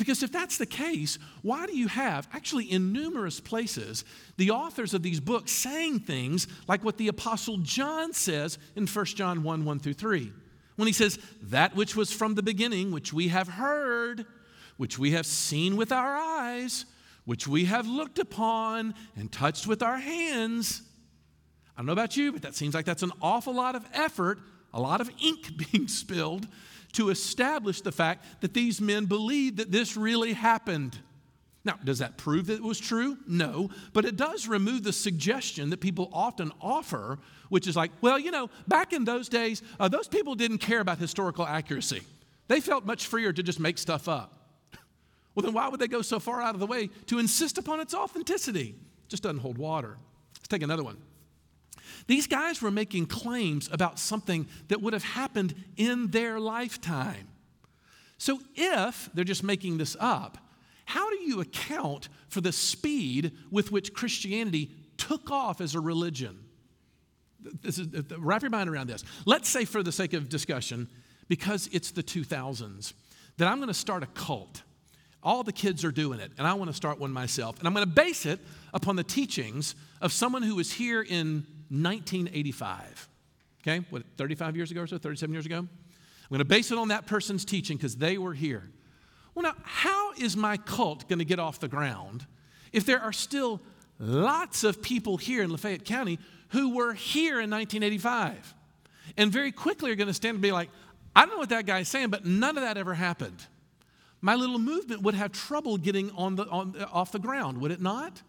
Because 0.00 0.22
if 0.22 0.32
that's 0.32 0.56
the 0.56 0.64
case, 0.64 1.18
why 1.42 1.66
do 1.66 1.76
you 1.76 1.86
have, 1.86 2.26
actually, 2.32 2.64
in 2.64 2.90
numerous 2.90 3.38
places, 3.38 4.02
the 4.38 4.50
authors 4.50 4.94
of 4.94 5.02
these 5.02 5.20
books 5.20 5.52
saying 5.52 5.98
things 5.98 6.46
like 6.66 6.82
what 6.82 6.96
the 6.96 7.08
Apostle 7.08 7.58
John 7.58 8.14
says 8.14 8.56
in 8.76 8.86
1 8.86 9.04
John 9.04 9.42
1 9.42 9.62
1 9.66 9.78
through 9.78 9.92
3? 9.92 10.32
When 10.76 10.86
he 10.86 10.94
says, 10.94 11.18
That 11.42 11.76
which 11.76 11.96
was 11.96 12.14
from 12.14 12.34
the 12.34 12.42
beginning, 12.42 12.92
which 12.92 13.12
we 13.12 13.28
have 13.28 13.46
heard, 13.46 14.24
which 14.78 14.98
we 14.98 15.10
have 15.10 15.26
seen 15.26 15.76
with 15.76 15.92
our 15.92 16.16
eyes, 16.16 16.86
which 17.26 17.46
we 17.46 17.66
have 17.66 17.86
looked 17.86 18.18
upon 18.18 18.94
and 19.16 19.30
touched 19.30 19.66
with 19.66 19.82
our 19.82 19.98
hands. 19.98 20.80
I 21.76 21.80
don't 21.80 21.86
know 21.88 21.92
about 21.92 22.16
you, 22.16 22.32
but 22.32 22.40
that 22.40 22.54
seems 22.54 22.72
like 22.72 22.86
that's 22.86 23.02
an 23.02 23.12
awful 23.20 23.52
lot 23.52 23.76
of 23.76 23.84
effort, 23.92 24.38
a 24.72 24.80
lot 24.80 25.02
of 25.02 25.10
ink 25.22 25.58
being 25.72 25.88
spilled 25.88 26.48
to 26.92 27.10
establish 27.10 27.80
the 27.80 27.92
fact 27.92 28.24
that 28.40 28.54
these 28.54 28.80
men 28.80 29.06
believed 29.06 29.58
that 29.58 29.70
this 29.70 29.96
really 29.96 30.32
happened. 30.32 30.98
Now, 31.64 31.78
does 31.84 31.98
that 31.98 32.16
prove 32.16 32.46
that 32.46 32.54
it 32.54 32.62
was 32.62 32.80
true? 32.80 33.18
No, 33.26 33.68
but 33.92 34.04
it 34.04 34.16
does 34.16 34.48
remove 34.48 34.82
the 34.82 34.92
suggestion 34.92 35.70
that 35.70 35.80
people 35.80 36.08
often 36.12 36.52
offer, 36.60 37.18
which 37.50 37.66
is 37.66 37.76
like, 37.76 37.90
well, 38.00 38.18
you 38.18 38.30
know, 38.30 38.48
back 38.66 38.92
in 38.92 39.04
those 39.04 39.28
days, 39.28 39.62
uh, 39.78 39.88
those 39.88 40.08
people 40.08 40.34
didn't 40.34 40.58
care 40.58 40.80
about 40.80 40.98
historical 40.98 41.46
accuracy. 41.46 42.02
They 42.48 42.60
felt 42.60 42.86
much 42.86 43.06
freer 43.06 43.32
to 43.32 43.42
just 43.42 43.60
make 43.60 43.78
stuff 43.78 44.08
up. 44.08 44.36
Well, 45.32 45.44
then 45.44 45.54
why 45.54 45.68
would 45.68 45.78
they 45.78 45.86
go 45.86 46.02
so 46.02 46.18
far 46.18 46.42
out 46.42 46.54
of 46.54 46.60
the 46.60 46.66
way 46.66 46.90
to 47.06 47.20
insist 47.20 47.56
upon 47.56 47.78
its 47.78 47.94
authenticity? 47.94 48.74
It 49.04 49.08
just 49.08 49.22
doesn't 49.22 49.38
hold 49.38 49.58
water. 49.58 49.96
Let's 50.34 50.48
take 50.48 50.64
another 50.64 50.82
one. 50.82 50.96
These 52.06 52.26
guys 52.26 52.62
were 52.62 52.70
making 52.70 53.06
claims 53.06 53.68
about 53.72 53.98
something 53.98 54.48
that 54.68 54.80
would 54.80 54.92
have 54.92 55.04
happened 55.04 55.54
in 55.76 56.08
their 56.08 56.40
lifetime. 56.40 57.28
So, 58.18 58.40
if 58.54 59.08
they're 59.14 59.24
just 59.24 59.42
making 59.42 59.78
this 59.78 59.96
up, 59.98 60.38
how 60.84 61.08
do 61.08 61.22
you 61.22 61.40
account 61.40 62.08
for 62.28 62.40
the 62.40 62.52
speed 62.52 63.32
with 63.50 63.72
which 63.72 63.94
Christianity 63.94 64.70
took 64.96 65.30
off 65.30 65.60
as 65.60 65.74
a 65.74 65.80
religion? 65.80 66.38
This 67.62 67.78
is, 67.78 67.88
uh, 67.94 68.02
uh, 68.10 68.20
wrap 68.20 68.42
your 68.42 68.50
mind 68.50 68.68
around 68.68 68.88
this. 68.88 69.04
Let's 69.24 69.48
say, 69.48 69.64
for 69.64 69.82
the 69.82 69.92
sake 69.92 70.12
of 70.12 70.28
discussion, 70.28 70.88
because 71.28 71.68
it's 71.72 71.92
the 71.92 72.02
2000s, 72.02 72.92
that 73.38 73.48
I'm 73.48 73.58
going 73.58 73.68
to 73.68 73.74
start 73.74 74.02
a 74.02 74.06
cult. 74.06 74.62
All 75.22 75.42
the 75.42 75.52
kids 75.52 75.84
are 75.84 75.92
doing 75.92 76.18
it, 76.18 76.32
and 76.38 76.46
I 76.46 76.54
want 76.54 76.70
to 76.70 76.76
start 76.76 76.98
one 76.98 77.12
myself. 77.12 77.58
And 77.58 77.68
I'm 77.68 77.74
going 77.74 77.86
to 77.86 77.92
base 77.92 78.26
it 78.26 78.40
upon 78.74 78.96
the 78.96 79.04
teachings 79.04 79.74
of 80.00 80.12
someone 80.12 80.42
who 80.42 80.56
was 80.56 80.72
here 80.72 81.02
in 81.02 81.46
1985. 81.70 83.08
Okay, 83.62 83.84
what, 83.90 84.02
35 84.16 84.56
years 84.56 84.70
ago 84.70 84.82
or 84.82 84.86
so, 84.86 84.98
37 84.98 85.32
years 85.32 85.46
ago? 85.46 85.58
I'm 85.58 85.68
going 86.28 86.38
to 86.38 86.44
base 86.44 86.70
it 86.70 86.78
on 86.78 86.88
that 86.88 87.06
person's 87.06 87.44
teaching 87.44 87.76
because 87.76 87.96
they 87.96 88.18
were 88.18 88.34
here. 88.34 88.70
Well, 89.34 89.42
now, 89.42 89.54
how 89.62 90.12
is 90.12 90.36
my 90.36 90.56
cult 90.56 91.08
going 91.08 91.18
to 91.18 91.24
get 91.24 91.38
off 91.38 91.60
the 91.60 91.68
ground 91.68 92.26
if 92.72 92.84
there 92.84 93.00
are 93.00 93.12
still 93.12 93.60
lots 93.98 94.64
of 94.64 94.80
people 94.80 95.16
here 95.16 95.42
in 95.42 95.50
Lafayette 95.50 95.84
County 95.84 96.18
who 96.48 96.74
were 96.74 96.94
here 96.94 97.40
in 97.40 97.50
1985 97.50 98.54
and 99.16 99.30
very 99.30 99.52
quickly 99.52 99.90
are 99.90 99.96
going 99.96 100.08
to 100.08 100.14
stand 100.14 100.36
and 100.36 100.42
be 100.42 100.52
like, 100.52 100.70
I 101.14 101.22
don't 101.22 101.30
know 101.34 101.38
what 101.38 101.48
that 101.50 101.66
guy's 101.66 101.88
saying, 101.88 102.08
but 102.10 102.24
none 102.24 102.56
of 102.56 102.62
that 102.62 102.76
ever 102.76 102.94
happened. 102.94 103.46
My 104.20 104.34
little 104.34 104.58
movement 104.58 105.02
would 105.02 105.14
have 105.14 105.32
trouble 105.32 105.76
getting 105.78 106.10
on 106.12 106.36
the, 106.36 106.46
on, 106.46 106.76
off 106.92 107.12
the 107.12 107.18
ground, 107.18 107.58
would 107.58 107.70
it 107.70 107.80
not? 107.80 108.22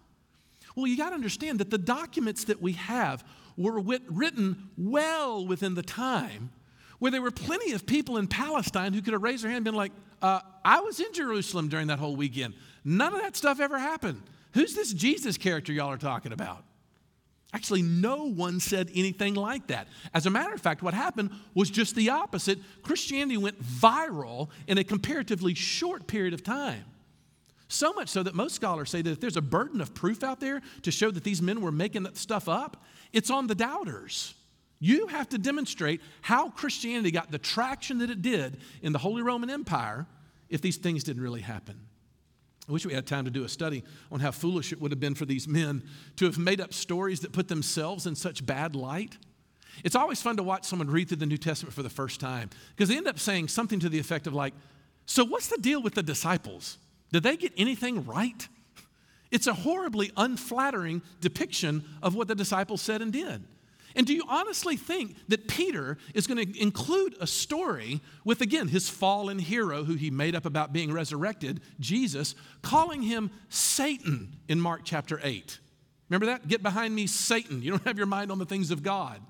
Well, 0.75 0.87
you 0.87 0.97
got 0.97 1.09
to 1.09 1.15
understand 1.15 1.59
that 1.59 1.69
the 1.69 1.77
documents 1.77 2.45
that 2.45 2.61
we 2.61 2.73
have 2.73 3.23
were 3.57 3.79
wit- 3.79 4.03
written 4.07 4.69
well 4.77 5.45
within 5.45 5.75
the 5.75 5.83
time 5.83 6.51
where 6.99 7.09
there 7.09 7.21
were 7.21 7.31
plenty 7.31 7.71
of 7.71 7.87
people 7.87 8.17
in 8.17 8.27
Palestine 8.27 8.93
who 8.93 9.01
could 9.01 9.13
have 9.13 9.23
raised 9.23 9.43
their 9.43 9.49
hand 9.49 9.57
and 9.57 9.65
been 9.65 9.75
like, 9.75 9.91
uh, 10.21 10.39
I 10.63 10.81
was 10.81 10.99
in 10.99 11.11
Jerusalem 11.13 11.67
during 11.67 11.87
that 11.87 11.97
whole 11.97 12.15
weekend. 12.15 12.53
None 12.85 13.13
of 13.13 13.21
that 13.21 13.35
stuff 13.35 13.59
ever 13.59 13.79
happened. 13.79 14.21
Who's 14.53 14.75
this 14.75 14.93
Jesus 14.93 15.35
character 15.35 15.73
y'all 15.73 15.89
are 15.89 15.97
talking 15.97 16.31
about? 16.31 16.63
Actually, 17.53 17.81
no 17.81 18.29
one 18.29 18.59
said 18.59 18.91
anything 18.93 19.33
like 19.33 19.65
that. 19.67 19.87
As 20.13 20.27
a 20.27 20.29
matter 20.29 20.53
of 20.53 20.61
fact, 20.61 20.83
what 20.83 20.93
happened 20.93 21.31
was 21.53 21.71
just 21.71 21.95
the 21.95 22.11
opposite. 22.11 22.59
Christianity 22.83 23.35
went 23.35 23.61
viral 23.61 24.49
in 24.67 24.77
a 24.77 24.83
comparatively 24.83 25.53
short 25.53 26.05
period 26.05 26.35
of 26.35 26.43
time. 26.43 26.85
So 27.71 27.93
much 27.93 28.09
so 28.09 28.21
that 28.21 28.35
most 28.35 28.53
scholars 28.53 28.89
say 28.89 29.01
that 29.01 29.09
if 29.09 29.21
there's 29.21 29.37
a 29.37 29.41
burden 29.41 29.79
of 29.79 29.93
proof 29.93 30.25
out 30.25 30.41
there 30.41 30.61
to 30.81 30.91
show 30.91 31.09
that 31.09 31.23
these 31.23 31.41
men 31.41 31.61
were 31.61 31.71
making 31.71 32.03
that 32.03 32.17
stuff 32.17 32.49
up, 32.49 32.83
it's 33.13 33.29
on 33.29 33.47
the 33.47 33.55
doubters. 33.55 34.33
You 34.81 35.07
have 35.07 35.29
to 35.29 35.37
demonstrate 35.37 36.01
how 36.21 36.49
Christianity 36.49 37.11
got 37.11 37.31
the 37.31 37.37
traction 37.37 37.99
that 37.99 38.09
it 38.09 38.21
did 38.21 38.57
in 38.81 38.91
the 38.91 38.99
Holy 38.99 39.21
Roman 39.21 39.49
Empire 39.49 40.05
if 40.49 40.59
these 40.59 40.75
things 40.75 41.05
didn't 41.05 41.23
really 41.23 41.39
happen. 41.39 41.79
I 42.67 42.73
wish 42.73 42.85
we 42.85 42.93
had 42.93 43.07
time 43.07 43.23
to 43.23 43.31
do 43.31 43.45
a 43.45 43.49
study 43.49 43.85
on 44.11 44.19
how 44.19 44.31
foolish 44.31 44.73
it 44.73 44.81
would 44.81 44.91
have 44.91 44.99
been 44.99 45.15
for 45.15 45.25
these 45.25 45.47
men 45.47 45.81
to 46.17 46.25
have 46.25 46.37
made 46.37 46.59
up 46.59 46.73
stories 46.73 47.21
that 47.21 47.31
put 47.31 47.47
themselves 47.47 48.05
in 48.05 48.15
such 48.15 48.45
bad 48.45 48.75
light. 48.75 49.17
It's 49.85 49.95
always 49.95 50.21
fun 50.21 50.35
to 50.35 50.43
watch 50.43 50.65
someone 50.65 50.89
read 50.89 51.07
through 51.07 51.17
the 51.17 51.25
New 51.25 51.37
Testament 51.37 51.73
for 51.73 51.83
the 51.83 51.89
first 51.89 52.19
time 52.19 52.49
because 52.75 52.89
they 52.89 52.97
end 52.97 53.07
up 53.07 53.17
saying 53.17 53.47
something 53.47 53.79
to 53.79 53.87
the 53.87 53.99
effect 53.99 54.27
of, 54.27 54.33
like, 54.33 54.53
So 55.05 55.23
what's 55.23 55.47
the 55.47 55.57
deal 55.57 55.81
with 55.81 55.95
the 55.95 56.03
disciples? 56.03 56.77
Did 57.11 57.23
they 57.23 57.37
get 57.37 57.53
anything 57.57 58.05
right? 58.05 58.47
It's 59.31 59.47
a 59.47 59.53
horribly 59.53 60.11
unflattering 60.17 61.01
depiction 61.21 61.85
of 62.01 62.15
what 62.15 62.27
the 62.27 62.35
disciples 62.35 62.81
said 62.81 63.01
and 63.01 63.13
did. 63.13 63.43
And 63.95 64.07
do 64.07 64.13
you 64.13 64.23
honestly 64.27 64.77
think 64.77 65.15
that 65.27 65.47
Peter 65.47 65.97
is 66.13 66.27
going 66.27 66.45
to 66.45 66.61
include 66.61 67.15
a 67.19 67.27
story 67.27 67.99
with, 68.23 68.41
again, 68.41 68.69
his 68.69 68.89
fallen 68.89 69.37
hero 69.39 69.83
who 69.83 69.95
he 69.95 70.09
made 70.09 70.35
up 70.35 70.45
about 70.45 70.71
being 70.71 70.93
resurrected, 70.93 71.61
Jesus, 71.79 72.35
calling 72.61 73.01
him 73.01 73.31
Satan 73.49 74.37
in 74.47 74.61
Mark 74.61 74.81
chapter 74.85 75.19
8? 75.21 75.59
Remember 76.09 76.27
that? 76.27 76.47
Get 76.47 76.63
behind 76.63 76.95
me, 76.95 77.07
Satan. 77.07 77.61
You 77.61 77.71
don't 77.71 77.85
have 77.85 77.97
your 77.97 78.07
mind 78.07 78.31
on 78.31 78.39
the 78.39 78.45
things 78.45 78.71
of 78.71 78.83
God. 78.83 79.21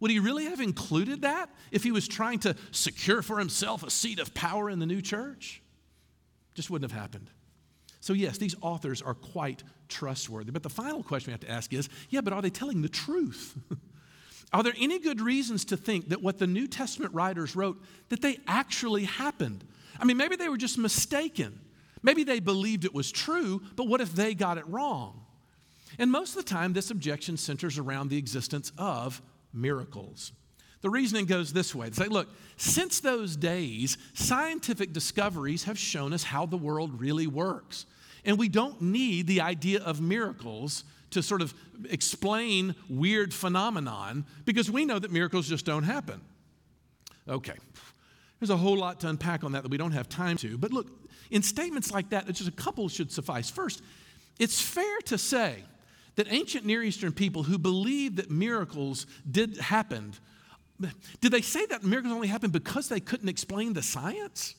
Would 0.00 0.10
he 0.10 0.18
really 0.18 0.46
have 0.46 0.60
included 0.60 1.22
that 1.22 1.48
if 1.70 1.84
he 1.84 1.92
was 1.92 2.08
trying 2.08 2.40
to 2.40 2.56
secure 2.70 3.22
for 3.22 3.38
himself 3.38 3.82
a 3.82 3.90
seat 3.90 4.18
of 4.18 4.34
power 4.34 4.68
in 4.68 4.78
the 4.78 4.86
new 4.86 5.00
church? 5.00 5.61
Just 6.54 6.70
wouldn't 6.70 6.90
have 6.90 7.00
happened. 7.00 7.30
So, 8.00 8.12
yes, 8.12 8.36
these 8.38 8.56
authors 8.60 9.00
are 9.00 9.14
quite 9.14 9.62
trustworthy. 9.88 10.50
But 10.50 10.62
the 10.62 10.70
final 10.70 11.02
question 11.02 11.30
we 11.30 11.32
have 11.32 11.40
to 11.40 11.50
ask 11.50 11.72
is 11.72 11.88
yeah, 12.10 12.20
but 12.20 12.32
are 12.32 12.42
they 12.42 12.50
telling 12.50 12.82
the 12.82 12.88
truth? 12.88 13.56
Are 14.52 14.62
there 14.62 14.74
any 14.78 14.98
good 14.98 15.22
reasons 15.22 15.64
to 15.66 15.78
think 15.78 16.10
that 16.10 16.22
what 16.22 16.38
the 16.38 16.46
New 16.46 16.66
Testament 16.66 17.14
writers 17.14 17.56
wrote 17.56 17.82
that 18.10 18.20
they 18.20 18.38
actually 18.46 19.04
happened? 19.04 19.64
I 19.98 20.04
mean, 20.04 20.18
maybe 20.18 20.36
they 20.36 20.50
were 20.50 20.58
just 20.58 20.76
mistaken. 20.76 21.58
Maybe 22.02 22.24
they 22.24 22.38
believed 22.38 22.84
it 22.84 22.92
was 22.92 23.10
true, 23.10 23.62
but 23.76 23.88
what 23.88 24.02
if 24.02 24.12
they 24.12 24.34
got 24.34 24.58
it 24.58 24.68
wrong? 24.68 25.24
And 25.98 26.10
most 26.10 26.36
of 26.36 26.44
the 26.44 26.50
time, 26.50 26.72
this 26.72 26.90
objection 26.90 27.36
centers 27.36 27.78
around 27.78 28.08
the 28.08 28.18
existence 28.18 28.72
of 28.76 29.22
miracles. 29.54 30.32
The 30.82 30.90
reasoning 30.90 31.26
goes 31.26 31.52
this 31.52 31.74
way. 31.74 31.88
They 31.88 32.04
say, 32.04 32.08
look, 32.08 32.28
since 32.56 33.00
those 33.00 33.36
days, 33.36 33.98
scientific 34.14 34.92
discoveries 34.92 35.64
have 35.64 35.78
shown 35.78 36.12
us 36.12 36.24
how 36.24 36.44
the 36.44 36.56
world 36.56 37.00
really 37.00 37.26
works. 37.26 37.86
And 38.24 38.38
we 38.38 38.48
don't 38.48 38.80
need 38.80 39.26
the 39.26 39.40
idea 39.40 39.80
of 39.80 40.00
miracles 40.00 40.84
to 41.10 41.22
sort 41.22 41.42
of 41.42 41.54
explain 41.88 42.74
weird 42.88 43.32
phenomenon 43.32 44.24
because 44.44 44.70
we 44.70 44.84
know 44.84 44.98
that 44.98 45.10
miracles 45.10 45.48
just 45.48 45.64
don't 45.64 45.84
happen. 45.84 46.20
Okay. 47.28 47.56
There's 48.40 48.50
a 48.50 48.56
whole 48.56 48.76
lot 48.76 49.00
to 49.00 49.08
unpack 49.08 49.44
on 49.44 49.52
that 49.52 49.62
that 49.62 49.70
we 49.70 49.76
don't 49.76 49.92
have 49.92 50.08
time 50.08 50.36
to. 50.38 50.58
But 50.58 50.72
look, 50.72 50.88
in 51.30 51.42
statements 51.42 51.92
like 51.92 52.10
that, 52.10 52.26
just 52.26 52.48
a 52.48 52.52
couple 52.52 52.88
should 52.88 53.12
suffice. 53.12 53.48
First, 53.48 53.82
it's 54.38 54.60
fair 54.60 54.98
to 55.06 55.16
say 55.16 55.62
that 56.16 56.26
ancient 56.32 56.66
Near 56.66 56.82
Eastern 56.82 57.12
people 57.12 57.44
who 57.44 57.58
believed 57.58 58.16
that 58.16 58.30
miracles 58.30 59.06
did 59.30 59.58
happen, 59.58 60.14
did 61.20 61.32
they 61.32 61.42
say 61.42 61.66
that 61.66 61.82
miracles 61.82 62.12
only 62.12 62.28
happened 62.28 62.52
because 62.52 62.88
they 62.88 63.00
couldn't 63.00 63.28
explain 63.28 63.72
the 63.72 63.82
science? 63.82 64.54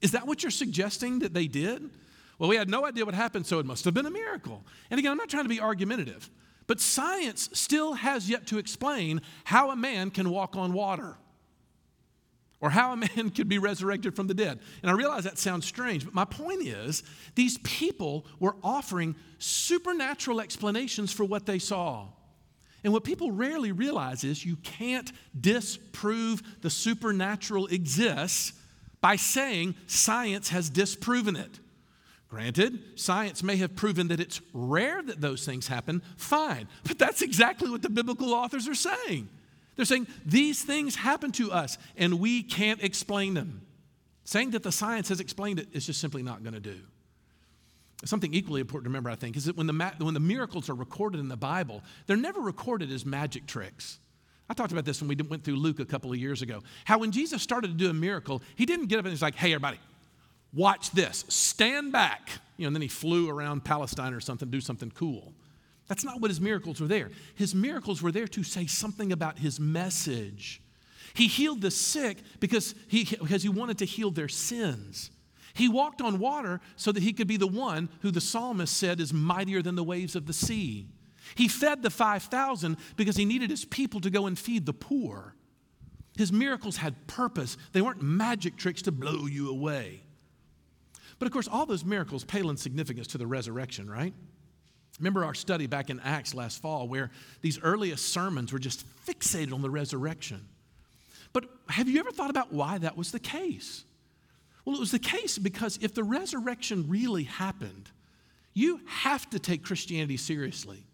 Is 0.00 0.12
that 0.12 0.26
what 0.26 0.42
you're 0.42 0.50
suggesting 0.50 1.20
that 1.20 1.34
they 1.34 1.46
did? 1.46 1.90
Well, 2.38 2.50
we 2.50 2.56
had 2.56 2.68
no 2.68 2.84
idea 2.84 3.04
what 3.04 3.14
happened, 3.14 3.46
so 3.46 3.58
it 3.58 3.66
must 3.66 3.84
have 3.84 3.94
been 3.94 4.06
a 4.06 4.10
miracle. 4.10 4.64
And 4.90 4.98
again, 4.98 5.10
I'm 5.10 5.18
not 5.18 5.28
trying 5.28 5.44
to 5.44 5.48
be 5.48 5.60
argumentative, 5.60 6.30
but 6.66 6.80
science 6.80 7.48
still 7.52 7.94
has 7.94 8.28
yet 8.28 8.46
to 8.48 8.58
explain 8.58 9.22
how 9.44 9.70
a 9.70 9.76
man 9.76 10.10
can 10.10 10.30
walk 10.30 10.56
on 10.56 10.72
water 10.72 11.16
or 12.60 12.70
how 12.70 12.92
a 12.92 12.96
man 13.16 13.30
could 13.30 13.48
be 13.48 13.58
resurrected 13.58 14.14
from 14.14 14.26
the 14.26 14.34
dead. 14.34 14.58
And 14.82 14.90
I 14.90 14.94
realize 14.94 15.24
that 15.24 15.38
sounds 15.38 15.66
strange, 15.66 16.04
but 16.04 16.14
my 16.14 16.24
point 16.24 16.62
is 16.62 17.02
these 17.34 17.58
people 17.58 18.26
were 18.38 18.56
offering 18.62 19.14
supernatural 19.38 20.40
explanations 20.40 21.12
for 21.12 21.24
what 21.24 21.46
they 21.46 21.58
saw. 21.58 22.08
And 22.84 22.92
what 22.92 23.04
people 23.04 23.32
rarely 23.32 23.72
realize 23.72 24.22
is 24.24 24.44
you 24.44 24.56
can't 24.56 25.10
disprove 25.38 26.42
the 26.62 26.70
supernatural 26.70 27.66
exists 27.66 28.52
by 29.00 29.16
saying 29.16 29.74
science 29.86 30.50
has 30.50 30.70
disproven 30.70 31.36
it. 31.36 31.60
Granted, 32.28 32.98
science 32.98 33.42
may 33.42 33.56
have 33.56 33.76
proven 33.76 34.08
that 34.08 34.20
it's 34.20 34.40
rare 34.52 35.00
that 35.02 35.20
those 35.20 35.44
things 35.44 35.68
happen, 35.68 36.02
fine. 36.16 36.68
But 36.84 36.98
that's 36.98 37.22
exactly 37.22 37.70
what 37.70 37.82
the 37.82 37.88
biblical 37.90 38.34
authors 38.34 38.68
are 38.68 38.74
saying. 38.74 39.28
They're 39.76 39.84
saying 39.84 40.08
these 40.24 40.62
things 40.62 40.96
happen 40.96 41.32
to 41.32 41.52
us 41.52 41.78
and 41.96 42.18
we 42.18 42.42
can't 42.42 42.82
explain 42.82 43.34
them. 43.34 43.62
Saying 44.24 44.50
that 44.50 44.64
the 44.64 44.72
science 44.72 45.08
has 45.10 45.20
explained 45.20 45.60
it 45.60 45.68
is 45.72 45.86
just 45.86 46.00
simply 46.00 46.22
not 46.22 46.42
going 46.42 46.54
to 46.54 46.60
do. 46.60 46.80
Something 48.04 48.34
equally 48.34 48.60
important 48.60 48.84
to 48.84 48.90
remember, 48.90 49.10
I 49.10 49.14
think, 49.14 49.36
is 49.36 49.46
that 49.46 49.56
when 49.56 49.66
the, 49.66 49.92
when 49.98 50.14
the 50.14 50.20
miracles 50.20 50.68
are 50.68 50.74
recorded 50.74 51.18
in 51.18 51.28
the 51.28 51.36
Bible, 51.36 51.82
they're 52.06 52.16
never 52.16 52.40
recorded 52.40 52.92
as 52.92 53.06
magic 53.06 53.46
tricks. 53.46 53.98
I 54.48 54.54
talked 54.54 54.70
about 54.70 54.84
this 54.84 55.00
when 55.00 55.08
we 55.08 55.16
went 55.16 55.44
through 55.44 55.56
Luke 55.56 55.80
a 55.80 55.84
couple 55.84 56.12
of 56.12 56.18
years 56.18 56.42
ago. 56.42 56.62
How 56.84 56.98
when 56.98 57.10
Jesus 57.10 57.42
started 57.42 57.68
to 57.68 57.74
do 57.74 57.90
a 57.90 57.94
miracle, 57.94 58.42
he 58.54 58.66
didn't 58.66 58.86
get 58.86 58.98
up 58.98 59.06
and 59.06 59.12
he's 59.12 59.22
like, 59.22 59.34
hey, 59.34 59.52
everybody, 59.54 59.80
watch 60.52 60.90
this, 60.92 61.24
stand 61.28 61.90
back. 61.90 62.30
You 62.56 62.64
know, 62.64 62.68
and 62.68 62.76
then 62.76 62.82
he 62.82 62.88
flew 62.88 63.28
around 63.28 63.64
Palestine 63.64 64.12
or 64.12 64.20
something, 64.20 64.50
do 64.50 64.60
something 64.60 64.90
cool. 64.90 65.32
That's 65.88 66.04
not 66.04 66.20
what 66.20 66.30
his 66.30 66.40
miracles 66.40 66.80
were 66.80 66.86
there. 66.86 67.10
His 67.34 67.54
miracles 67.54 68.02
were 68.02 68.12
there 68.12 68.28
to 68.28 68.42
say 68.42 68.66
something 68.66 69.12
about 69.12 69.38
his 69.38 69.58
message. 69.58 70.60
He 71.14 71.28
healed 71.28 71.60
the 71.60 71.70
sick 71.70 72.18
because 72.40 72.74
he, 72.88 73.04
because 73.04 73.42
he 73.42 73.48
wanted 73.48 73.78
to 73.78 73.84
heal 73.84 74.10
their 74.10 74.28
sins. 74.28 75.10
He 75.56 75.70
walked 75.70 76.02
on 76.02 76.18
water 76.18 76.60
so 76.76 76.92
that 76.92 77.02
he 77.02 77.14
could 77.14 77.26
be 77.26 77.38
the 77.38 77.46
one 77.46 77.88
who 78.02 78.10
the 78.10 78.20
psalmist 78.20 78.76
said 78.76 79.00
is 79.00 79.14
mightier 79.14 79.62
than 79.62 79.74
the 79.74 79.82
waves 79.82 80.14
of 80.14 80.26
the 80.26 80.34
sea. 80.34 80.86
He 81.34 81.48
fed 81.48 81.82
the 81.82 81.88
5,000 81.88 82.76
because 82.96 83.16
he 83.16 83.24
needed 83.24 83.48
his 83.48 83.64
people 83.64 84.00
to 84.02 84.10
go 84.10 84.26
and 84.26 84.38
feed 84.38 84.66
the 84.66 84.74
poor. 84.74 85.34
His 86.18 86.30
miracles 86.30 86.76
had 86.76 87.06
purpose, 87.06 87.56
they 87.72 87.80
weren't 87.80 88.02
magic 88.02 88.56
tricks 88.56 88.82
to 88.82 88.92
blow 88.92 89.24
you 89.24 89.48
away. 89.48 90.02
But 91.18 91.24
of 91.24 91.32
course, 91.32 91.48
all 91.48 91.64
those 91.64 91.86
miracles 91.86 92.22
pale 92.22 92.50
in 92.50 92.58
significance 92.58 93.06
to 93.08 93.18
the 93.18 93.26
resurrection, 93.26 93.88
right? 93.88 94.12
Remember 94.98 95.24
our 95.24 95.34
study 95.34 95.66
back 95.66 95.88
in 95.88 96.00
Acts 96.00 96.34
last 96.34 96.60
fall 96.60 96.86
where 96.86 97.10
these 97.40 97.58
earliest 97.62 98.10
sermons 98.10 98.52
were 98.52 98.58
just 98.58 98.84
fixated 99.06 99.54
on 99.54 99.62
the 99.62 99.70
resurrection. 99.70 100.46
But 101.32 101.48
have 101.70 101.88
you 101.88 101.98
ever 101.98 102.10
thought 102.10 102.30
about 102.30 102.52
why 102.52 102.76
that 102.76 102.94
was 102.94 103.10
the 103.10 103.18
case? 103.18 103.84
Well, 104.66 104.76
it 104.76 104.80
was 104.80 104.90
the 104.90 104.98
case 104.98 105.38
because 105.38 105.78
if 105.80 105.94
the 105.94 106.02
resurrection 106.02 106.86
really 106.88 107.22
happened, 107.22 107.88
you 108.52 108.80
have 108.86 109.30
to 109.30 109.38
take 109.38 109.62
Christianity 109.62 110.16
seriously. 110.16 110.84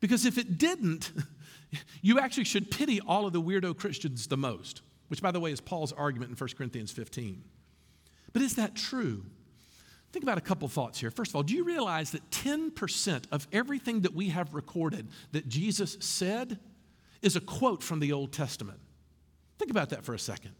Because 0.00 0.26
if 0.26 0.36
it 0.36 0.58
didn't, 0.58 1.12
you 2.02 2.18
actually 2.18 2.44
should 2.44 2.70
pity 2.70 3.00
all 3.00 3.24
of 3.24 3.32
the 3.32 3.40
weirdo 3.40 3.78
Christians 3.78 4.26
the 4.26 4.36
most, 4.36 4.82
which, 5.08 5.22
by 5.22 5.30
the 5.30 5.38
way, 5.38 5.52
is 5.52 5.60
Paul's 5.60 5.92
argument 5.92 6.32
in 6.32 6.36
1 6.36 6.50
Corinthians 6.58 6.90
15. 6.90 7.42
But 8.32 8.42
is 8.42 8.56
that 8.56 8.74
true? 8.74 9.24
Think 10.12 10.24
about 10.24 10.38
a 10.38 10.42
couple 10.42 10.66
thoughts 10.68 10.98
here. 10.98 11.10
First 11.12 11.30
of 11.30 11.36
all, 11.36 11.42
do 11.42 11.54
you 11.54 11.62
realize 11.62 12.10
that 12.10 12.28
10% 12.30 13.24
of 13.30 13.46
everything 13.52 14.00
that 14.00 14.14
we 14.14 14.30
have 14.30 14.52
recorded 14.52 15.08
that 15.30 15.48
Jesus 15.48 15.96
said 16.00 16.58
is 17.22 17.36
a 17.36 17.40
quote 17.40 17.82
from 17.82 18.00
the 18.00 18.12
Old 18.12 18.32
Testament? 18.32 18.80
Think 19.58 19.70
about 19.70 19.90
that 19.90 20.04
for 20.04 20.12
a 20.12 20.18
second. 20.18 20.54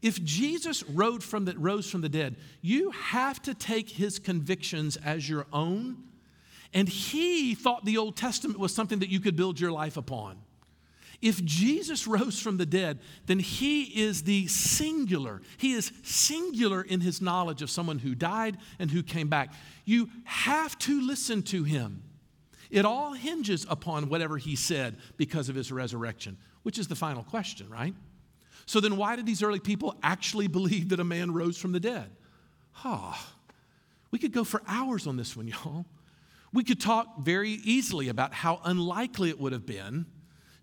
If 0.00 0.22
Jesus 0.22 0.84
rose 0.84 1.24
from 1.24 1.44
the, 1.44 1.58
rose 1.58 1.90
from 1.90 2.02
the 2.02 2.08
dead, 2.08 2.36
you 2.62 2.90
have 2.90 3.42
to 3.42 3.54
take 3.54 3.90
his 3.90 4.18
convictions 4.18 4.96
as 4.96 5.28
your 5.28 5.46
own. 5.52 6.04
And 6.72 6.88
he 6.88 7.54
thought 7.54 7.84
the 7.84 7.98
Old 7.98 8.16
Testament 8.16 8.58
was 8.58 8.74
something 8.74 9.00
that 9.00 9.08
you 9.08 9.20
could 9.20 9.36
build 9.36 9.58
your 9.58 9.72
life 9.72 9.96
upon. 9.96 10.38
If 11.20 11.44
Jesus 11.44 12.06
rose 12.06 12.40
from 12.40 12.58
the 12.58 12.66
dead, 12.66 13.00
then 13.26 13.40
he 13.40 13.82
is 13.82 14.22
the 14.22 14.46
singular. 14.46 15.42
He 15.56 15.72
is 15.72 15.90
singular 16.04 16.82
in 16.82 17.00
his 17.00 17.20
knowledge 17.20 17.60
of 17.60 17.70
someone 17.70 17.98
who 17.98 18.14
died 18.14 18.56
and 18.78 18.90
who 18.90 19.02
came 19.02 19.28
back. 19.28 19.52
You 19.84 20.10
have 20.24 20.78
to 20.80 21.00
listen 21.00 21.42
to 21.44 21.64
him. 21.64 22.04
It 22.70 22.84
all 22.84 23.14
hinges 23.14 23.66
upon 23.68 24.08
whatever 24.08 24.36
he 24.36 24.54
said 24.54 24.96
because 25.16 25.48
of 25.48 25.56
his 25.56 25.72
resurrection, 25.72 26.36
which 26.62 26.78
is 26.78 26.86
the 26.86 26.94
final 26.94 27.24
question, 27.24 27.68
right? 27.68 27.94
So 28.68 28.80
then, 28.80 28.98
why 28.98 29.16
did 29.16 29.24
these 29.24 29.42
early 29.42 29.60
people 29.60 29.96
actually 30.02 30.46
believe 30.46 30.90
that 30.90 31.00
a 31.00 31.04
man 31.04 31.32
rose 31.32 31.56
from 31.56 31.72
the 31.72 31.80
dead? 31.80 32.10
Ah, 32.84 33.32
we 34.10 34.18
could 34.18 34.30
go 34.30 34.44
for 34.44 34.60
hours 34.68 35.06
on 35.06 35.16
this 35.16 35.34
one, 35.34 35.48
y'all. 35.48 35.86
We 36.52 36.64
could 36.64 36.78
talk 36.78 37.20
very 37.20 37.52
easily 37.64 38.10
about 38.10 38.34
how 38.34 38.60
unlikely 38.64 39.30
it 39.30 39.40
would 39.40 39.54
have 39.54 39.64
been 39.64 40.04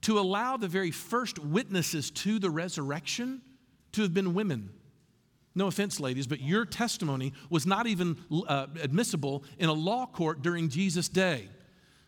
to 0.01 0.19
allow 0.19 0.55
the 0.55 0.67
very 0.67 0.91
first 0.91 1.39
witnesses 1.39 2.11
to 2.11 2.37
the 2.37 2.51
resurrection 2.51 3.41
to 3.93 4.03
have 4.03 4.13
been 4.13 4.35
women. 4.35 4.69
No 5.55 5.65
offense, 5.65 5.99
ladies, 5.99 6.27
but 6.27 6.39
your 6.39 6.63
testimony 6.63 7.33
was 7.49 7.65
not 7.65 7.87
even 7.87 8.17
uh, 8.47 8.67
admissible 8.83 9.43
in 9.57 9.67
a 9.67 9.73
law 9.73 10.05
court 10.05 10.43
during 10.43 10.69
Jesus' 10.69 11.09
day. 11.09 11.49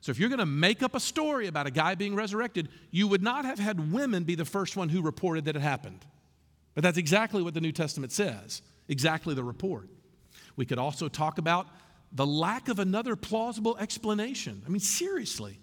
So 0.01 0.11
if 0.11 0.19
you're 0.19 0.29
going 0.29 0.39
to 0.39 0.45
make 0.45 0.83
up 0.83 0.95
a 0.95 0.99
story 0.99 1.47
about 1.47 1.67
a 1.67 1.71
guy 1.71 1.95
being 1.95 2.15
resurrected, 2.15 2.69
you 2.91 3.07
would 3.07 3.23
not 3.23 3.45
have 3.45 3.59
had 3.59 3.91
women 3.91 4.23
be 4.23 4.35
the 4.35 4.45
first 4.45 4.77
one 4.77 4.89
who 4.89 5.01
reported 5.01 5.45
that 5.45 5.55
it 5.55 5.61
happened. 5.61 6.05
But 6.75 6.83
that's 6.83 6.97
exactly 6.97 7.41
what 7.41 7.53
the 7.53 7.61
New 7.61 7.71
Testament 7.71 8.11
says, 8.11 8.61
exactly 8.87 9.33
the 9.33 9.43
report. 9.43 9.89
We 10.55 10.65
could 10.65 10.77
also 10.77 11.07
talk 11.07 11.39
about 11.39 11.67
the 12.11 12.25
lack 12.25 12.69
of 12.69 12.79
another 12.79 13.15
plausible 13.15 13.77
explanation. 13.77 14.61
I 14.65 14.69
mean, 14.69 14.79
seriously, 14.79 15.59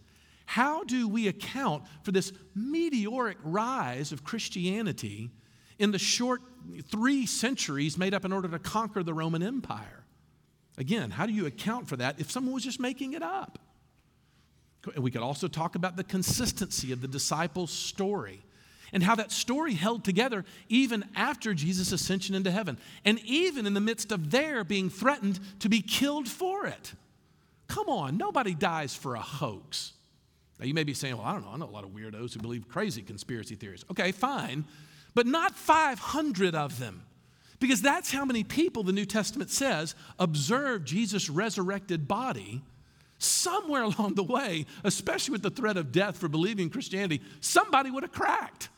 how 0.46 0.84
do 0.84 1.08
we 1.08 1.28
account 1.28 1.84
for 2.02 2.12
this 2.12 2.32
meteoric 2.54 3.38
rise 3.44 4.12
of 4.12 4.24
Christianity 4.24 5.30
in 5.78 5.90
the 5.90 5.98
short 5.98 6.42
three 6.90 7.26
centuries 7.26 7.96
made 7.96 8.14
up 8.14 8.24
in 8.24 8.32
order 8.32 8.48
to 8.48 8.58
conquer 8.58 9.02
the 9.02 9.14
Roman 9.14 9.42
Empire? 9.42 10.04
Again, 10.76 11.10
how 11.10 11.26
do 11.26 11.32
you 11.32 11.46
account 11.46 11.88
for 11.88 11.96
that 11.96 12.20
if 12.20 12.30
someone 12.30 12.54
was 12.54 12.64
just 12.64 12.80
making 12.80 13.12
it 13.14 13.22
up? 13.22 13.58
We 14.96 15.10
could 15.10 15.22
also 15.22 15.48
talk 15.48 15.74
about 15.74 15.96
the 15.96 16.04
consistency 16.04 16.92
of 16.92 17.00
the 17.00 17.08
disciples' 17.08 17.70
story 17.70 18.42
and 18.92 19.02
how 19.02 19.16
that 19.16 19.32
story 19.32 19.74
held 19.74 20.04
together 20.04 20.44
even 20.68 21.04
after 21.16 21.52
Jesus' 21.52 21.90
ascension 21.90 22.34
into 22.34 22.50
heaven, 22.50 22.78
and 23.04 23.18
even 23.24 23.66
in 23.66 23.74
the 23.74 23.80
midst 23.80 24.12
of 24.12 24.30
their 24.30 24.62
being 24.62 24.88
threatened 24.88 25.40
to 25.58 25.68
be 25.68 25.82
killed 25.82 26.28
for 26.28 26.66
it. 26.66 26.92
Come 27.66 27.88
on, 27.88 28.16
nobody 28.16 28.54
dies 28.54 28.94
for 28.94 29.16
a 29.16 29.20
hoax. 29.20 29.94
Now, 30.60 30.66
you 30.66 30.74
may 30.74 30.84
be 30.84 30.94
saying, 30.94 31.16
well, 31.16 31.26
I 31.26 31.32
don't 31.32 31.42
know, 31.42 31.50
I 31.50 31.56
know 31.56 31.64
a 31.64 31.70
lot 31.70 31.84
of 31.84 31.90
weirdos 31.90 32.34
who 32.34 32.40
believe 32.40 32.68
crazy 32.68 33.02
conspiracy 33.02 33.56
theories. 33.56 33.84
Okay, 33.90 34.12
fine, 34.12 34.64
but 35.14 35.26
not 35.26 35.56
500 35.56 36.54
of 36.54 36.78
them. 36.78 37.02
Because 37.58 37.82
that's 37.82 38.12
how 38.12 38.24
many 38.24 38.44
people 38.44 38.82
the 38.82 38.92
New 38.92 39.06
Testament 39.06 39.50
says 39.50 39.94
observed 40.18 40.86
Jesus' 40.86 41.30
resurrected 41.30 42.06
body. 42.06 42.62
Somewhere 43.24 43.82
along 43.84 44.14
the 44.14 44.22
way, 44.22 44.66
especially 44.84 45.32
with 45.32 45.42
the 45.42 45.50
threat 45.50 45.76
of 45.76 45.92
death 45.92 46.16
for 46.16 46.28
believing 46.28 46.70
Christianity, 46.70 47.22
somebody 47.40 47.90
would 47.90 48.02
have 48.02 48.12
cracked. 48.12 48.68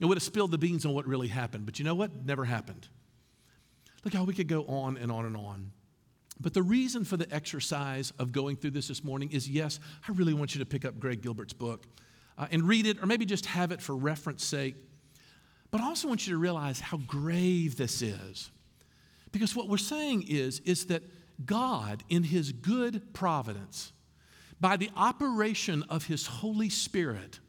It 0.00 0.06
would 0.06 0.16
have 0.16 0.22
spilled 0.22 0.50
the 0.50 0.58
beans 0.58 0.84
on 0.84 0.92
what 0.92 1.06
really 1.06 1.28
happened. 1.28 1.66
But 1.66 1.78
you 1.78 1.84
know 1.84 1.94
what? 1.94 2.24
Never 2.24 2.44
happened. 2.44 2.88
Look 4.04 4.12
how 4.12 4.24
we 4.24 4.34
could 4.34 4.48
go 4.48 4.64
on 4.64 4.96
and 4.96 5.10
on 5.10 5.24
and 5.24 5.36
on. 5.36 5.72
But 6.40 6.52
the 6.52 6.62
reason 6.62 7.04
for 7.04 7.16
the 7.16 7.32
exercise 7.32 8.12
of 8.18 8.32
going 8.32 8.56
through 8.56 8.72
this 8.72 8.88
this 8.88 9.04
morning 9.04 9.30
is 9.30 9.48
yes, 9.48 9.78
I 10.06 10.12
really 10.12 10.34
want 10.34 10.54
you 10.54 10.58
to 10.58 10.66
pick 10.66 10.84
up 10.84 10.98
Greg 10.98 11.22
Gilbert's 11.22 11.52
book 11.52 11.84
uh, 12.36 12.48
and 12.50 12.66
read 12.66 12.86
it, 12.86 13.02
or 13.02 13.06
maybe 13.06 13.24
just 13.24 13.46
have 13.46 13.72
it 13.72 13.80
for 13.80 13.96
reference 13.96 14.44
sake. 14.44 14.74
But 15.70 15.80
I 15.80 15.86
also 15.86 16.08
want 16.08 16.26
you 16.26 16.32
to 16.34 16.38
realize 16.38 16.80
how 16.80 16.98
grave 16.98 17.76
this 17.76 18.02
is. 18.02 18.50
Because 19.32 19.56
what 19.56 19.68
we're 19.68 19.76
saying 19.78 20.24
is, 20.28 20.60
is 20.60 20.86
that 20.86 21.02
God, 21.44 22.04
in 22.08 22.24
His 22.24 22.52
good 22.52 23.12
providence, 23.12 23.92
by 24.60 24.76
the 24.76 24.90
operation 24.96 25.84
of 25.88 26.06
His 26.06 26.26
Holy 26.26 26.68
Spirit, 26.68 27.40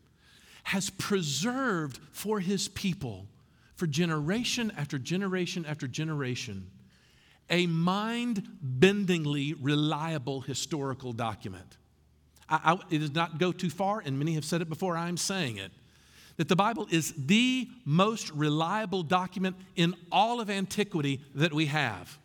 has 0.65 0.89
preserved 0.89 1.99
for 2.11 2.39
his 2.39 2.67
people 2.67 3.27
for 3.75 3.85
generation 3.85 4.71
after 4.75 4.97
generation 4.97 5.65
after 5.65 5.87
generation 5.87 6.69
a 7.51 7.67
mind 7.67 8.43
bendingly 8.79 9.55
reliable 9.61 10.41
historical 10.41 11.13
document. 11.13 11.77
I, 12.49 12.73
I, 12.73 12.79
it 12.89 12.97
does 12.97 13.13
not 13.13 13.37
go 13.37 13.51
too 13.51 13.69
far, 13.69 14.01
and 14.03 14.17
many 14.17 14.33
have 14.33 14.45
said 14.45 14.61
it 14.61 14.69
before, 14.69 14.97
I'm 14.97 15.17
saying 15.17 15.57
it, 15.57 15.71
that 16.37 16.49
the 16.49 16.55
Bible 16.55 16.87
is 16.89 17.13
the 17.15 17.67
most 17.85 18.31
reliable 18.31 19.03
document 19.03 19.55
in 19.75 19.93
all 20.11 20.41
of 20.41 20.49
antiquity 20.49 21.21
that 21.35 21.53
we 21.53 21.67
have. 21.67 22.17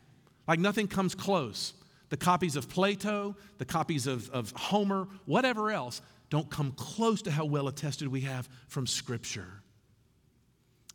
Like 0.50 0.58
nothing 0.58 0.88
comes 0.88 1.14
close. 1.14 1.74
The 2.08 2.16
copies 2.16 2.56
of 2.56 2.68
Plato, 2.68 3.36
the 3.58 3.64
copies 3.64 4.08
of, 4.08 4.28
of 4.30 4.52
Homer, 4.56 5.06
whatever 5.24 5.70
else, 5.70 6.02
don't 6.28 6.50
come 6.50 6.72
close 6.72 7.22
to 7.22 7.30
how 7.30 7.44
well 7.44 7.68
attested 7.68 8.08
we 8.08 8.22
have 8.22 8.48
from 8.66 8.84
Scripture. 8.84 9.62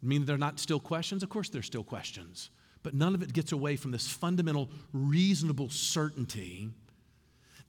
I 0.03 0.05
mean, 0.05 0.25
they're 0.25 0.37
not 0.37 0.59
still 0.59 0.81
questions? 0.81 1.23
Of 1.23 1.29
course, 1.29 1.47
they're 1.47 1.61
still 1.61 1.85
questions. 1.85 2.49
But 2.83 2.95
none 2.95 3.15
of 3.15 3.23
it 3.23 3.31
gets 3.31 3.53
away 3.53 3.77
from 3.77 3.91
this 3.91 4.05
fundamental, 4.09 4.69
reasonable 4.91 5.69
certainty 5.69 6.67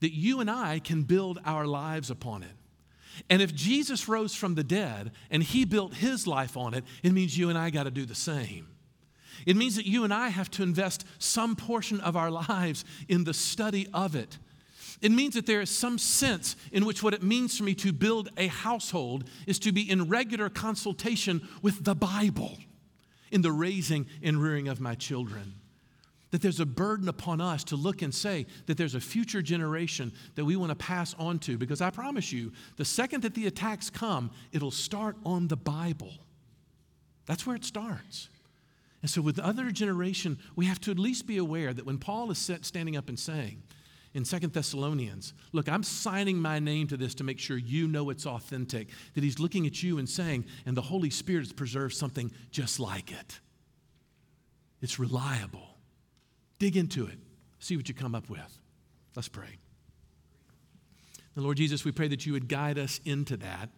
that 0.01 0.13
you 0.13 0.41
and 0.41 0.51
I 0.51 0.79
can 0.79 1.03
build 1.03 1.39
our 1.45 1.65
lives 1.65 2.11
upon 2.11 2.43
it. 2.43 2.51
And 3.29 3.41
if 3.41 3.55
Jesus 3.55 4.09
rose 4.09 4.35
from 4.35 4.55
the 4.55 4.63
dead 4.65 5.13
and 5.31 5.41
he 5.41 5.63
built 5.63 5.93
his 5.93 6.27
life 6.27 6.57
on 6.57 6.73
it, 6.73 6.83
it 7.01 7.13
means 7.13 7.37
you 7.37 7.47
and 7.47 7.57
I 7.57 7.69
got 7.69 7.83
to 7.83 7.91
do 7.91 8.05
the 8.05 8.13
same. 8.13 8.67
It 9.45 9.55
means 9.55 9.75
that 9.75 9.85
you 9.85 10.03
and 10.03 10.13
I 10.13 10.29
have 10.29 10.49
to 10.51 10.63
invest 10.63 11.05
some 11.19 11.55
portion 11.55 11.99
of 12.01 12.15
our 12.15 12.31
lives 12.31 12.83
in 13.07 13.23
the 13.23 13.33
study 13.33 13.87
of 13.93 14.15
it 14.15 14.37
it 15.01 15.11
means 15.11 15.35
that 15.35 15.45
there 15.45 15.61
is 15.61 15.69
some 15.69 15.97
sense 15.97 16.55
in 16.71 16.85
which 16.85 17.03
what 17.03 17.13
it 17.13 17.21
means 17.21 17.57
for 17.57 17.63
me 17.63 17.75
to 17.75 17.93
build 17.93 18.29
a 18.37 18.47
household 18.47 19.25
is 19.45 19.59
to 19.59 19.71
be 19.71 19.89
in 19.89 20.09
regular 20.09 20.49
consultation 20.49 21.47
with 21.61 21.83
the 21.83 21.95
Bible 21.95 22.57
in 23.31 23.41
the 23.41 23.51
raising 23.51 24.07
and 24.23 24.41
rearing 24.41 24.67
of 24.67 24.79
my 24.79 24.95
children. 24.95 25.53
That 26.31 26.41
there's 26.41 26.59
a 26.59 26.65
burden 26.65 27.07
upon 27.07 27.39
us 27.39 27.63
to 27.65 27.75
look 27.75 28.01
and 28.01 28.13
say 28.13 28.47
that 28.65 28.77
there's 28.77 28.95
a 28.95 28.99
future 28.99 29.41
generation 29.41 30.11
that 30.35 30.45
we 30.45 30.55
want 30.55 30.71
to 30.71 30.75
pass 30.75 31.13
on 31.19 31.39
to. 31.39 31.57
Because 31.57 31.79
I 31.79 31.89
promise 31.89 32.33
you, 32.33 32.51
the 32.75 32.85
second 32.85 33.21
that 33.21 33.33
the 33.33 33.47
attacks 33.47 33.89
come, 33.89 34.31
it'll 34.51 34.71
start 34.71 35.15
on 35.25 35.47
the 35.47 35.55
Bible. 35.55 36.13
That's 37.27 37.45
where 37.45 37.55
it 37.55 37.63
starts. 37.65 38.29
And 39.07 39.11
so, 39.13 39.21
with 39.21 39.37
the 39.37 39.45
other 39.45 39.71
generation, 39.71 40.37
we 40.57 40.65
have 40.65 40.81
to 40.81 40.91
at 40.91 40.99
least 40.99 41.27
be 41.27 41.37
aware 41.37 41.73
that 41.73 41.85
when 41.85 41.97
Paul 41.97 42.29
is 42.29 42.51
standing 42.61 42.97
up 42.97 43.07
and 43.07 43.17
saying, 43.17 43.63
in 44.13 44.25
Second 44.25 44.51
Thessalonians. 44.51 45.33
Look, 45.53 45.69
I'm 45.69 45.83
signing 45.83 46.39
my 46.39 46.59
name 46.59 46.87
to 46.87 46.97
this 46.97 47.15
to 47.15 47.23
make 47.23 47.39
sure 47.39 47.57
you 47.57 47.87
know 47.87 48.09
it's 48.09 48.25
authentic, 48.25 48.89
that 49.13 49.23
he's 49.23 49.39
looking 49.39 49.65
at 49.65 49.81
you 49.81 49.97
and 49.97 50.09
saying, 50.09 50.43
and 50.65 50.75
the 50.75 50.81
Holy 50.81 51.09
Spirit 51.09 51.43
has 51.43 51.53
preserved 51.53 51.95
something 51.95 52.33
just 52.51 52.81
like 52.81 53.13
it. 53.13 53.39
It's 54.81 54.99
reliable. 54.99 55.77
Dig 56.59 56.75
into 56.75 57.07
it, 57.07 57.17
see 57.59 57.77
what 57.77 57.87
you 57.87 57.95
come 57.95 58.13
up 58.13 58.29
with. 58.29 58.59
Let's 59.15 59.29
pray. 59.29 59.57
The 61.33 61.41
Lord 61.41 61.55
Jesus, 61.55 61.85
we 61.85 61.93
pray 61.93 62.09
that 62.09 62.25
you 62.25 62.33
would 62.33 62.49
guide 62.49 62.77
us 62.77 62.99
into 63.05 63.37
that 63.37 63.69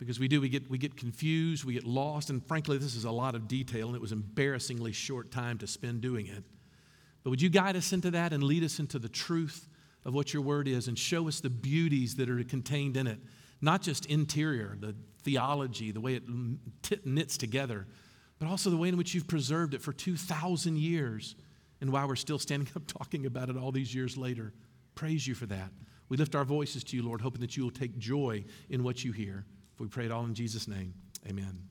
because 0.00 0.18
we 0.18 0.28
do, 0.28 0.40
we 0.40 0.48
get, 0.48 0.68
we 0.70 0.78
get 0.78 0.96
confused, 0.96 1.62
we 1.62 1.74
get 1.74 1.84
lost, 1.84 2.30
and 2.30 2.44
frankly, 2.46 2.78
this 2.78 2.96
is 2.96 3.04
a 3.04 3.10
lot 3.10 3.34
of 3.34 3.46
detail, 3.46 3.88
and 3.88 3.94
it 3.94 4.00
was 4.00 4.12
embarrassingly 4.12 4.92
short 4.92 5.30
time 5.30 5.58
to 5.58 5.66
spend 5.66 6.00
doing 6.00 6.26
it. 6.26 6.42
But 7.22 7.28
would 7.28 7.42
you 7.42 7.50
guide 7.50 7.76
us 7.76 7.92
into 7.92 8.10
that 8.12 8.32
and 8.32 8.42
lead 8.42 8.64
us 8.64 8.78
into 8.78 8.98
the 8.98 9.10
truth 9.10 9.68
of 10.06 10.14
what 10.14 10.32
your 10.32 10.42
word 10.42 10.68
is 10.68 10.88
and 10.88 10.98
show 10.98 11.28
us 11.28 11.40
the 11.40 11.50
beauties 11.50 12.14
that 12.14 12.30
are 12.30 12.42
contained 12.44 12.96
in 12.96 13.06
it? 13.06 13.18
Not 13.60 13.82
just 13.82 14.06
interior, 14.06 14.74
the 14.80 14.96
theology, 15.22 15.92
the 15.92 16.00
way 16.00 16.14
it 16.14 16.24
knits 17.04 17.36
together, 17.36 17.86
but 18.38 18.48
also 18.48 18.70
the 18.70 18.78
way 18.78 18.88
in 18.88 18.96
which 18.96 19.14
you've 19.14 19.28
preserved 19.28 19.74
it 19.74 19.82
for 19.82 19.92
2,000 19.92 20.78
years 20.78 21.36
and 21.82 21.92
why 21.92 22.06
we're 22.06 22.16
still 22.16 22.38
standing 22.38 22.70
up 22.74 22.86
talking 22.86 23.26
about 23.26 23.50
it 23.50 23.58
all 23.58 23.70
these 23.70 23.94
years 23.94 24.16
later. 24.16 24.54
Praise 24.94 25.26
you 25.26 25.34
for 25.34 25.44
that. 25.44 25.70
We 26.08 26.16
lift 26.16 26.34
our 26.34 26.46
voices 26.46 26.84
to 26.84 26.96
you, 26.96 27.02
Lord, 27.02 27.20
hoping 27.20 27.42
that 27.42 27.54
you 27.54 27.64
will 27.64 27.70
take 27.70 27.98
joy 27.98 28.46
in 28.70 28.82
what 28.82 29.04
you 29.04 29.12
hear. 29.12 29.44
We 29.80 29.88
pray 29.88 30.04
it 30.04 30.12
all 30.12 30.26
in 30.26 30.34
Jesus' 30.34 30.68
name. 30.68 30.92
Amen. 31.26 31.69